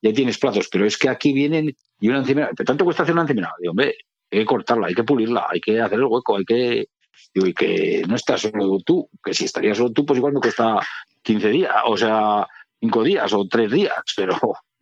Ya 0.00 0.12
tienes 0.12 0.38
plazos, 0.38 0.68
pero 0.72 0.84
es 0.84 0.98
que 0.98 1.08
aquí 1.08 1.32
vienen 1.32 1.76
y 2.00 2.08
una 2.08 2.18
encimera, 2.18 2.50
¿tanto 2.66 2.84
cuesta 2.84 3.04
hacer 3.04 3.12
una 3.12 3.22
encimera? 3.22 3.54
Digo, 3.60 3.70
hombre, 3.70 3.94
hay 4.30 4.40
que 4.40 4.44
cortarla, 4.44 4.88
hay 4.88 4.94
que 4.94 5.04
pulirla, 5.04 5.46
hay 5.48 5.60
que 5.60 5.80
hacer 5.80 5.98
el 5.98 6.06
hueco, 6.06 6.36
hay 6.36 6.44
que. 6.44 6.88
Digo, 7.34 7.46
y 7.46 7.54
que 7.54 8.02
no 8.08 8.16
estás 8.16 8.40
solo 8.40 8.78
tú, 8.84 9.08
que 9.22 9.32
si 9.32 9.44
estarías 9.44 9.76
solo 9.76 9.92
tú, 9.92 10.04
pues 10.04 10.18
igual 10.18 10.32
me 10.32 10.40
cuesta 10.40 10.80
15 11.22 11.48
días, 11.48 11.72
o 11.86 11.96
sea, 11.96 12.46
5 12.80 13.02
días 13.04 13.32
o 13.32 13.46
3 13.46 13.70
días, 13.70 14.02
pero, 14.16 14.38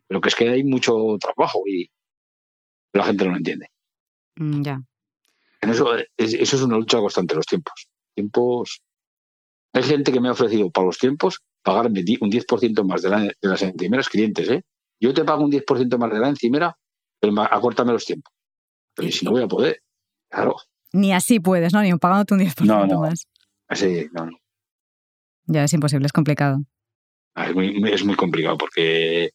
pero 0.07 0.21
que 0.21 0.29
es 0.29 0.35
que 0.35 0.49
hay 0.49 0.65
mucho 0.65 1.17
trabajo 1.21 1.63
y 1.67 1.91
la 2.93 3.05
gente 3.05 3.25
no 3.25 3.33
lo 3.33 3.37
entiende. 3.37 3.71
Mm, 4.37 4.63
ya. 4.63 4.83
eso, 5.61 5.97
es, 5.97 6.35
eso 6.35 6.57
es 6.57 6.63
una 6.63 6.77
lucha 6.77 6.99
constante, 6.99 7.35
los 7.35 7.47
tiempos. 7.47 7.89
Tiempos 8.15 8.83
hay 9.73 9.83
gente 9.83 10.13
que 10.13 10.21
me 10.21 10.29
ha 10.29 10.33
ofrecido 10.33 10.71
para 10.71 10.87
los 10.87 10.99
tiempos 10.99 11.43
pagarme 11.63 12.01
un 12.21 12.31
10% 12.31 12.85
más 12.85 13.03
de, 13.03 13.11
de, 13.11 13.49
las 13.49 13.63
encimeras 13.63 14.09
clientes, 14.09 14.49
¿eh? 14.49 14.63
Yo 15.01 15.15
te 15.15 15.25
pago 15.25 15.45
un 15.45 15.51
10% 15.51 15.99
más 15.99 16.13
de 16.13 16.19
la 16.19 16.29
encimera, 16.29 16.77
pero 17.21 17.41
acórtame 17.43 17.93
los 17.93 18.05
tiempos. 18.05 18.33
Pero 18.95 19.11
si 19.11 19.25
no 19.25 19.31
voy 19.31 19.43
a 19.43 19.49
poder, 19.49 19.83
claro. 20.31 20.57
Ni 20.93 21.13
así 21.13 21.41
puedes, 21.41 21.73
¿no? 21.73 21.83
Ni 21.83 21.95
pagándote 21.97 22.35
un 22.35 22.41
10% 22.41 22.65
no, 22.67 22.87
no. 22.87 23.01
más. 23.01 23.27
Así, 23.69 24.09
no, 24.13 24.27
no. 24.27 24.39
Ya 25.47 25.65
es 25.65 25.73
imposible, 25.73 26.07
es 26.07 26.13
complicado. 26.13 26.63
Ah, 27.35 27.49
es 27.49 27.55
muy, 27.55 27.83
es 27.91 28.05
muy 28.05 28.17
complicado 28.17 28.59
porque 28.59 29.31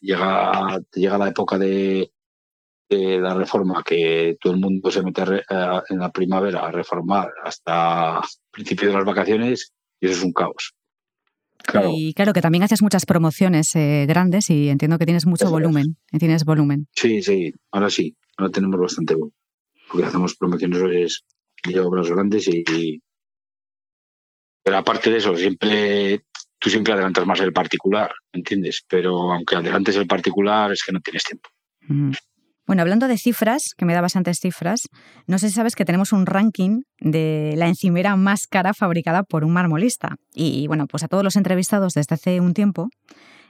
llega, 0.00 0.80
llega 0.94 1.18
la 1.18 1.28
época 1.28 1.58
de, 1.58 2.12
la 3.20 3.34
reforma 3.34 3.82
que 3.84 4.36
todo 4.40 4.52
el 4.52 4.60
mundo 4.60 4.90
se 4.90 5.02
mete 5.02 5.22
en 5.88 5.98
la 5.98 6.10
primavera 6.12 6.66
a 6.66 6.70
reformar 6.70 7.30
hasta 7.42 8.20
principio 8.50 8.88
de 8.88 8.94
las 8.94 9.04
vacaciones 9.04 9.72
y 10.00 10.06
eso 10.06 10.16
es 10.16 10.24
un 10.24 10.32
caos. 10.32 10.74
Y 11.86 12.12
claro 12.14 12.32
que 12.32 12.42
también 12.42 12.62
haces 12.62 12.82
muchas 12.82 13.06
promociones 13.06 13.74
eh, 13.74 14.04
grandes 14.06 14.50
y 14.50 14.68
entiendo 14.68 14.98
que 14.98 15.06
tienes 15.06 15.26
mucho 15.26 15.50
volumen. 15.50 15.96
Tienes 16.18 16.44
volumen. 16.44 16.88
Sí, 16.94 17.22
sí, 17.22 17.52
ahora 17.70 17.90
sí, 17.90 18.16
ahora 18.36 18.52
tenemos 18.52 18.78
bastante 18.78 19.14
volumen. 19.14 19.34
Porque 19.88 20.06
hacemos 20.06 20.34
promociones 20.36 21.24
de 21.64 21.80
obras 21.80 22.10
grandes 22.10 22.48
y, 22.48 23.00
Pero 24.62 24.76
aparte 24.76 25.10
de 25.10 25.18
eso, 25.18 25.36
siempre 25.36 26.22
tú 26.58 26.70
siempre 26.70 26.94
adelantas 26.94 27.26
más 27.26 27.40
el 27.40 27.52
particular, 27.52 28.12
¿entiendes? 28.32 28.84
Pero 28.88 29.32
aunque 29.32 29.56
adelantes 29.56 29.96
el 29.96 30.06
particular, 30.06 30.72
es 30.72 30.82
que 30.82 30.92
no 30.92 31.00
tienes 31.00 31.24
tiempo. 31.24 31.50
Bueno, 32.66 32.80
hablando 32.80 33.08
de 33.08 33.18
cifras, 33.18 33.74
que 33.76 33.84
me 33.84 33.92
da 33.92 34.00
bastantes 34.00 34.38
cifras, 34.40 34.88
no 35.26 35.38
sé 35.38 35.48
si 35.48 35.54
sabes 35.54 35.76
que 35.76 35.84
tenemos 35.84 36.12
un 36.12 36.24
ranking 36.24 36.82
de 36.98 37.54
la 37.58 37.68
encimera 37.68 38.16
más 38.16 38.46
cara 38.46 38.72
fabricada 38.72 39.22
por 39.22 39.44
un 39.44 39.52
marmolista. 39.52 40.16
Y 40.32 40.66
bueno, 40.66 40.86
pues 40.86 41.02
a 41.02 41.08
todos 41.08 41.22
los 41.22 41.36
entrevistados 41.36 41.92
desde 41.92 42.14
hace 42.14 42.40
un 42.40 42.54
tiempo 42.54 42.88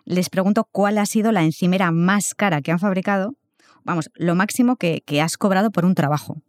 les 0.04 0.30
pregunto 0.30 0.68
cuál 0.70 0.98
ha 0.98 1.06
sido 1.06 1.30
la 1.30 1.44
encimera 1.44 1.92
más 1.92 2.34
cara 2.34 2.60
que 2.60 2.72
han 2.72 2.80
fabricado, 2.80 3.34
vamos, 3.84 4.10
lo 4.14 4.34
máximo 4.34 4.76
que, 4.76 5.02
has 5.22 5.38
cobrado 5.38 5.70
por 5.70 5.84
un 5.84 5.94
trabajo. 5.94 6.42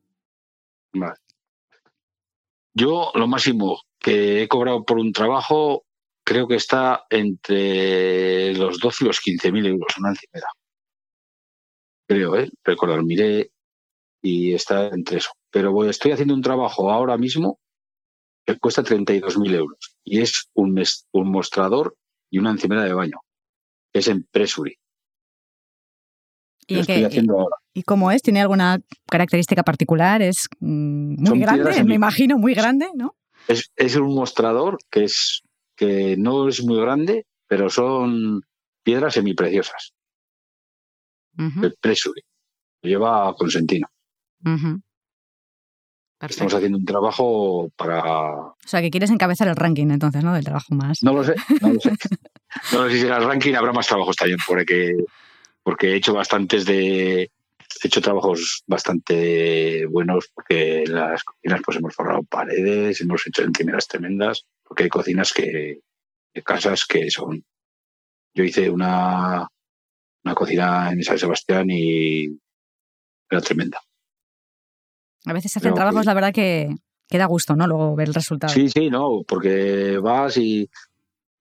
Yo 2.73 3.12
lo 3.13 3.28
máximo 3.28 3.82
que 3.99 4.41
he 4.41 4.47
cobrado 4.47 4.84
por 4.84 4.97
un 4.97 5.13
trabajo 5.13 5.84
creo 6.25 6.47
que 6.47 6.56
está 6.56 7.06
entre 7.10 8.54
los 8.56 8.80
12 8.80 9.04
y 9.04 9.08
los 9.08 9.19
15 9.19 9.51
mil 9.51 9.65
euros 9.67 9.97
una 9.99 10.10
encimera 10.10 10.47
creo, 12.07 12.37
¿eh? 12.37 12.49
recordar, 12.63 13.03
miré 13.03 13.51
y 14.21 14.53
está 14.53 14.87
entre 14.87 15.17
eso. 15.17 15.31
Pero 15.51 15.71
voy, 15.71 15.89
estoy 15.89 16.11
haciendo 16.11 16.33
un 16.33 16.41
trabajo 16.41 16.91
ahora 16.91 17.17
mismo 17.17 17.59
que 18.45 18.57
cuesta 18.57 18.83
32.000 18.83 19.55
euros 19.55 19.97
y 20.03 20.21
es 20.21 20.49
un, 20.53 20.81
un 21.11 21.31
mostrador 21.31 21.95
y 22.29 22.39
una 22.39 22.51
encimera 22.51 22.83
de 22.83 22.93
baño. 22.93 23.19
Es 23.93 24.07
en 24.07 24.23
Presuri. 24.23 24.77
¿Y, 26.67 26.81
¿Y 27.73 27.83
cómo 27.83 28.11
es? 28.11 28.23
¿Tiene 28.23 28.41
alguna 28.41 28.79
característica 29.07 29.61
particular? 29.61 30.21
¿Es 30.21 30.47
mm, 30.59 31.23
muy 31.29 31.39
grande? 31.39 31.83
Me 31.83 31.95
imagino, 31.95 32.37
muy 32.37 32.55
grande, 32.55 32.87
¿no? 32.95 33.15
Es, 33.47 33.71
es 33.75 33.95
un 33.95 34.15
mostrador 34.15 34.79
que, 34.89 35.03
es, 35.03 35.43
que 35.75 36.17
no 36.17 36.47
es 36.47 36.63
muy 36.63 36.79
grande, 36.81 37.27
pero 37.47 37.69
son 37.69 38.41
piedras 38.83 39.13
semipreciosas 39.13 39.93
el 41.37 41.75
Presuri. 41.79 42.21
Lo 42.81 42.89
lleva 42.89 43.33
Consentino. 43.35 43.87
Estamos 46.21 46.53
haciendo 46.53 46.77
un 46.77 46.85
trabajo 46.85 47.69
para. 47.75 48.31
O 48.33 48.55
sea, 48.65 48.81
que 48.81 48.89
quieres 48.89 49.09
encabezar 49.11 49.47
el 49.47 49.55
ranking 49.55 49.91
entonces, 49.91 50.23
¿no? 50.23 50.33
Del 50.33 50.45
trabajo 50.45 50.73
más. 50.73 51.03
No 51.03 51.13
lo 51.13 51.23
sé, 51.23 51.35
no 51.61 51.73
lo 51.73 51.79
sé. 51.79 51.91
no 52.73 52.87
sé 52.87 52.91
si 52.91 53.01
será 53.01 53.17
el 53.17 53.25
ranking, 53.25 53.53
habrá 53.53 53.73
más 53.73 53.87
trabajos 53.87 54.15
también, 54.15 54.39
porque, 54.47 54.95
porque 55.61 55.91
he 55.91 55.95
hecho 55.95 56.13
bastantes 56.13 56.65
de. 56.65 57.23
He 57.83 57.87
hecho 57.87 58.01
trabajos 58.01 58.63
bastante 58.67 59.85
buenos 59.87 60.29
porque 60.33 60.83
en 60.83 60.93
las 60.93 61.23
cocinas 61.23 61.61
pues 61.65 61.77
hemos 61.77 61.93
forrado 61.93 62.23
paredes, 62.23 63.01
hemos 63.01 63.27
hecho 63.27 63.43
encimeras 63.43 63.87
tremendas, 63.87 64.45
porque 64.63 64.83
hay 64.83 64.89
cocinas 64.89 65.33
que, 65.33 65.81
casas 66.43 66.85
que 66.85 67.09
son. 67.11 67.43
Yo 68.33 68.43
hice 68.43 68.69
una, 68.69 69.47
una 70.25 70.35
cocina 70.35 70.91
en 70.91 71.03
San 71.03 71.19
Sebastián 71.19 71.67
y 71.69 72.25
era 73.29 73.41
tremenda. 73.41 73.79
A 75.25 75.33
veces 75.33 75.55
hacen 75.55 75.73
trabajos, 75.73 76.05
la 76.05 76.13
verdad, 76.13 76.33
que, 76.33 76.69
que, 77.07 77.17
da 77.17 77.25
gusto, 77.25 77.55
¿no? 77.55 77.67
Luego 77.67 77.95
ver 77.95 78.09
el 78.09 78.13
resultado. 78.13 78.53
Sí, 78.53 78.69
sí, 78.69 78.89
no, 78.89 79.21
porque 79.27 79.97
vas 79.99 80.38
y 80.38 80.69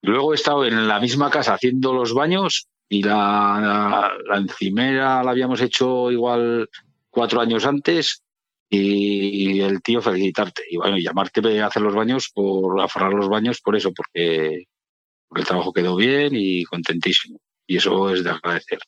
luego 0.02 0.32
he 0.32 0.36
estado 0.36 0.64
en 0.64 0.86
la 0.86 1.00
misma 1.00 1.30
casa 1.30 1.54
haciendo 1.54 1.92
los 1.92 2.14
baños 2.14 2.68
y 2.88 3.02
la, 3.02 4.12
la, 4.26 4.36
encimera 4.36 5.22
la 5.22 5.30
habíamos 5.30 5.60
hecho 5.60 6.10
igual 6.10 6.68
cuatro 7.10 7.40
años 7.40 7.66
antes 7.66 8.22
y 8.68 9.60
el 9.60 9.82
tío 9.82 10.02
felicitarte 10.02 10.62
y 10.70 10.76
bueno, 10.76 10.96
llamarte 10.98 11.60
a 11.60 11.66
hacer 11.66 11.82
los 11.82 11.94
baños 11.94 12.30
por 12.34 12.80
aforrar 12.80 13.12
los 13.12 13.28
baños 13.28 13.60
por 13.60 13.76
eso, 13.76 13.92
porque, 13.92 14.64
porque 15.28 15.42
el 15.42 15.46
trabajo 15.46 15.72
quedó 15.72 15.96
bien 15.96 16.32
y 16.34 16.64
contentísimo 16.64 17.38
y 17.66 17.76
eso 17.76 18.10
es 18.10 18.24
de 18.24 18.30
agradecer. 18.30 18.78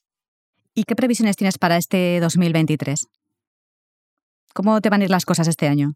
¿Y 0.75 0.85
qué 0.85 0.95
previsiones 0.95 1.37
tienes 1.37 1.59
para 1.59 1.77
este 1.77 2.21
2023? 2.21 3.09
¿Cómo 4.53 4.81
te 4.81 4.91
van 4.91 5.01
a 5.01 5.05
ir 5.05 5.11
las 5.11 5.25
cosas 5.25 5.49
este 5.49 5.69
año? 5.69 5.95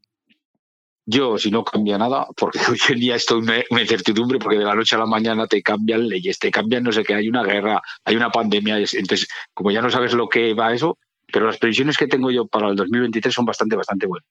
Yo, 1.06 1.38
si 1.38 1.50
no 1.50 1.64
cambia 1.64 1.98
nada, 1.98 2.26
porque 2.36 2.58
hoy 2.70 2.78
en 2.88 3.00
día 3.00 3.16
esto 3.16 3.38
es 3.38 3.42
una, 3.70 3.82
incertidumbre, 3.82 4.38
porque 4.38 4.58
de 4.58 4.64
la 4.64 4.74
noche 4.74 4.96
a 4.96 4.98
la 4.98 5.06
mañana 5.06 5.46
te 5.46 5.62
cambian 5.62 6.08
leyes, 6.08 6.38
te 6.38 6.50
cambian 6.50 6.84
no 6.84 6.92
sé 6.92 7.02
qué, 7.02 7.14
hay 7.14 7.28
una 7.28 7.42
guerra, 7.42 7.82
hay 8.04 8.16
una 8.16 8.30
pandemia. 8.30 8.78
Entonces, 8.78 9.28
como 9.54 9.70
ya 9.70 9.82
no 9.82 9.90
sabes 9.90 10.14
lo 10.14 10.28
que 10.28 10.54
va 10.54 10.72
eso, 10.72 10.98
pero 11.32 11.46
las 11.46 11.58
previsiones 11.58 11.96
que 11.96 12.06
tengo 12.06 12.30
yo 12.30 12.46
para 12.46 12.68
el 12.68 12.76
2023 12.76 13.34
son 13.34 13.44
bastante, 13.44 13.76
bastante 13.76 14.06
buenas. 14.06 14.28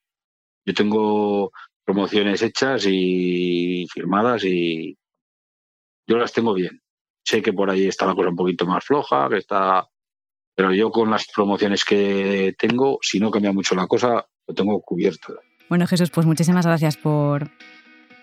Yo 0.64 0.74
tengo 0.74 1.52
promociones 1.84 2.42
hechas 2.42 2.84
y 2.86 3.86
firmadas 3.92 4.44
y 4.44 4.96
yo 6.06 6.16
las 6.18 6.32
tengo 6.32 6.54
bien. 6.54 6.80
Sé 7.30 7.42
que 7.42 7.52
por 7.52 7.70
ahí 7.70 7.86
está 7.86 8.06
la 8.06 8.16
cosa 8.16 8.30
un 8.30 8.34
poquito 8.34 8.66
más 8.66 8.84
floja, 8.84 9.28
que 9.28 9.36
está, 9.36 9.86
pero 10.56 10.74
yo 10.74 10.90
con 10.90 11.12
las 11.12 11.28
promociones 11.32 11.84
que 11.84 12.56
tengo, 12.58 12.98
si 13.02 13.20
no 13.20 13.30
cambia 13.30 13.52
mucho 13.52 13.76
la 13.76 13.86
cosa, 13.86 14.26
lo 14.48 14.52
tengo 14.52 14.80
cubierto. 14.80 15.38
Bueno, 15.68 15.86
Jesús, 15.86 16.10
pues 16.10 16.26
muchísimas 16.26 16.66
gracias 16.66 16.96
por, 16.96 17.48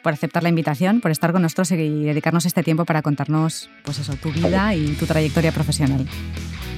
por 0.03 0.11
aceptar 0.11 0.43
la 0.43 0.49
invitación, 0.49 0.99
por 0.99 1.11
estar 1.11 1.31
con 1.31 1.41
nosotros 1.41 1.71
y 1.71 2.03
dedicarnos 2.03 2.45
este 2.45 2.63
tiempo 2.63 2.83
para 2.83 3.01
contarnos, 3.01 3.69
pues 3.85 3.97
eso, 3.99 4.13
tu 4.17 4.29
vida 4.33 4.75
y 4.75 4.87
tu 4.95 5.05
trayectoria 5.05 5.53
profesional. 5.53 6.05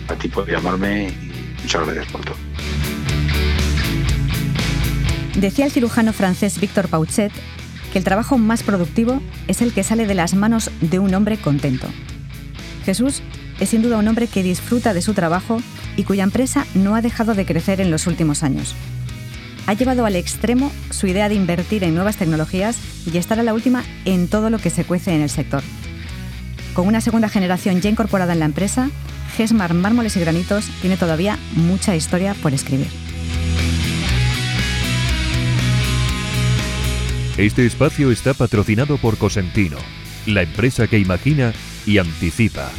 A 0.08 0.14
ti 0.14 0.28
por 0.28 0.48
llamarme 0.48 1.08
y 1.10 1.62
muchas 1.64 1.84
gracias 1.84 2.12
por 2.12 2.26
todo. 2.26 2.36
Decía 5.36 5.66
el 5.66 5.72
cirujano 5.72 6.14
francés 6.14 6.62
Víctor 6.62 6.90
Pauchet 6.90 7.32
que 7.92 7.98
el 7.98 8.04
trabajo 8.04 8.38
más 8.38 8.62
productivo 8.62 9.20
es 9.48 9.64
el 9.64 9.74
que 9.74 9.82
sale 9.82 10.06
de 10.06 10.14
las 10.14 10.36
manos 10.36 10.70
de 10.80 11.00
un 11.00 11.16
hombre 11.16 11.38
contento. 11.38 11.88
Jesús 12.90 13.22
es 13.60 13.70
sin 13.70 13.84
duda 13.84 13.98
un 13.98 14.08
hombre 14.08 14.26
que 14.26 14.42
disfruta 14.42 14.96
de 14.96 15.04
su 15.04 15.14
trabajo 15.14 15.62
y 15.96 16.06
cuya 16.06 16.24
empresa 16.24 16.66
no 16.74 16.96
ha 16.96 17.04
dejado 17.04 17.36
de 17.36 17.46
crecer 17.46 17.82
en 17.82 17.92
los 17.92 18.08
últimos 18.08 18.42
años. 18.42 18.74
Ha 19.68 19.74
llevado 19.74 20.08
al 20.08 20.16
extremo 20.16 20.72
su 20.90 21.06
idea 21.06 21.30
de 21.30 21.36
invertir 21.36 21.84
en 21.84 21.94
nuevas 21.94 22.18
tecnologías 22.18 22.78
y 23.06 23.16
estar 23.20 23.40
a 23.40 23.44
la 23.44 23.54
última 23.54 23.84
en 24.06 24.28
todo 24.28 24.50
lo 24.50 24.58
que 24.58 24.72
se 24.72 24.86
cuece 24.86 25.14
en 25.14 25.22
el 25.22 25.30
sector. 25.30 25.62
Con 26.74 26.88
una 26.88 27.00
segunda 27.00 27.30
generación 27.30 27.80
ya 27.80 27.92
incorporada 27.92 28.34
en 28.34 28.40
la 28.40 28.46
empresa, 28.46 28.90
Gesmar 29.38 29.76
Mármoles 29.76 30.18
y 30.18 30.22
Granitos 30.22 30.66
tiene 30.82 30.98
todavía 30.98 31.38
mucha 31.54 31.96
historia 31.96 32.34
por 32.34 32.56
escribir. 32.56 32.88
Este 37.38 37.68
espacio 37.68 38.10
está 38.10 38.34
patrocinado 38.34 38.98
por 38.98 39.20
Cosentino, 39.20 39.78
la 40.26 40.42
empresa 40.42 40.88
que 40.88 40.98
imagina 40.98 41.54
y 41.86 41.98
anticipa. 41.98 42.72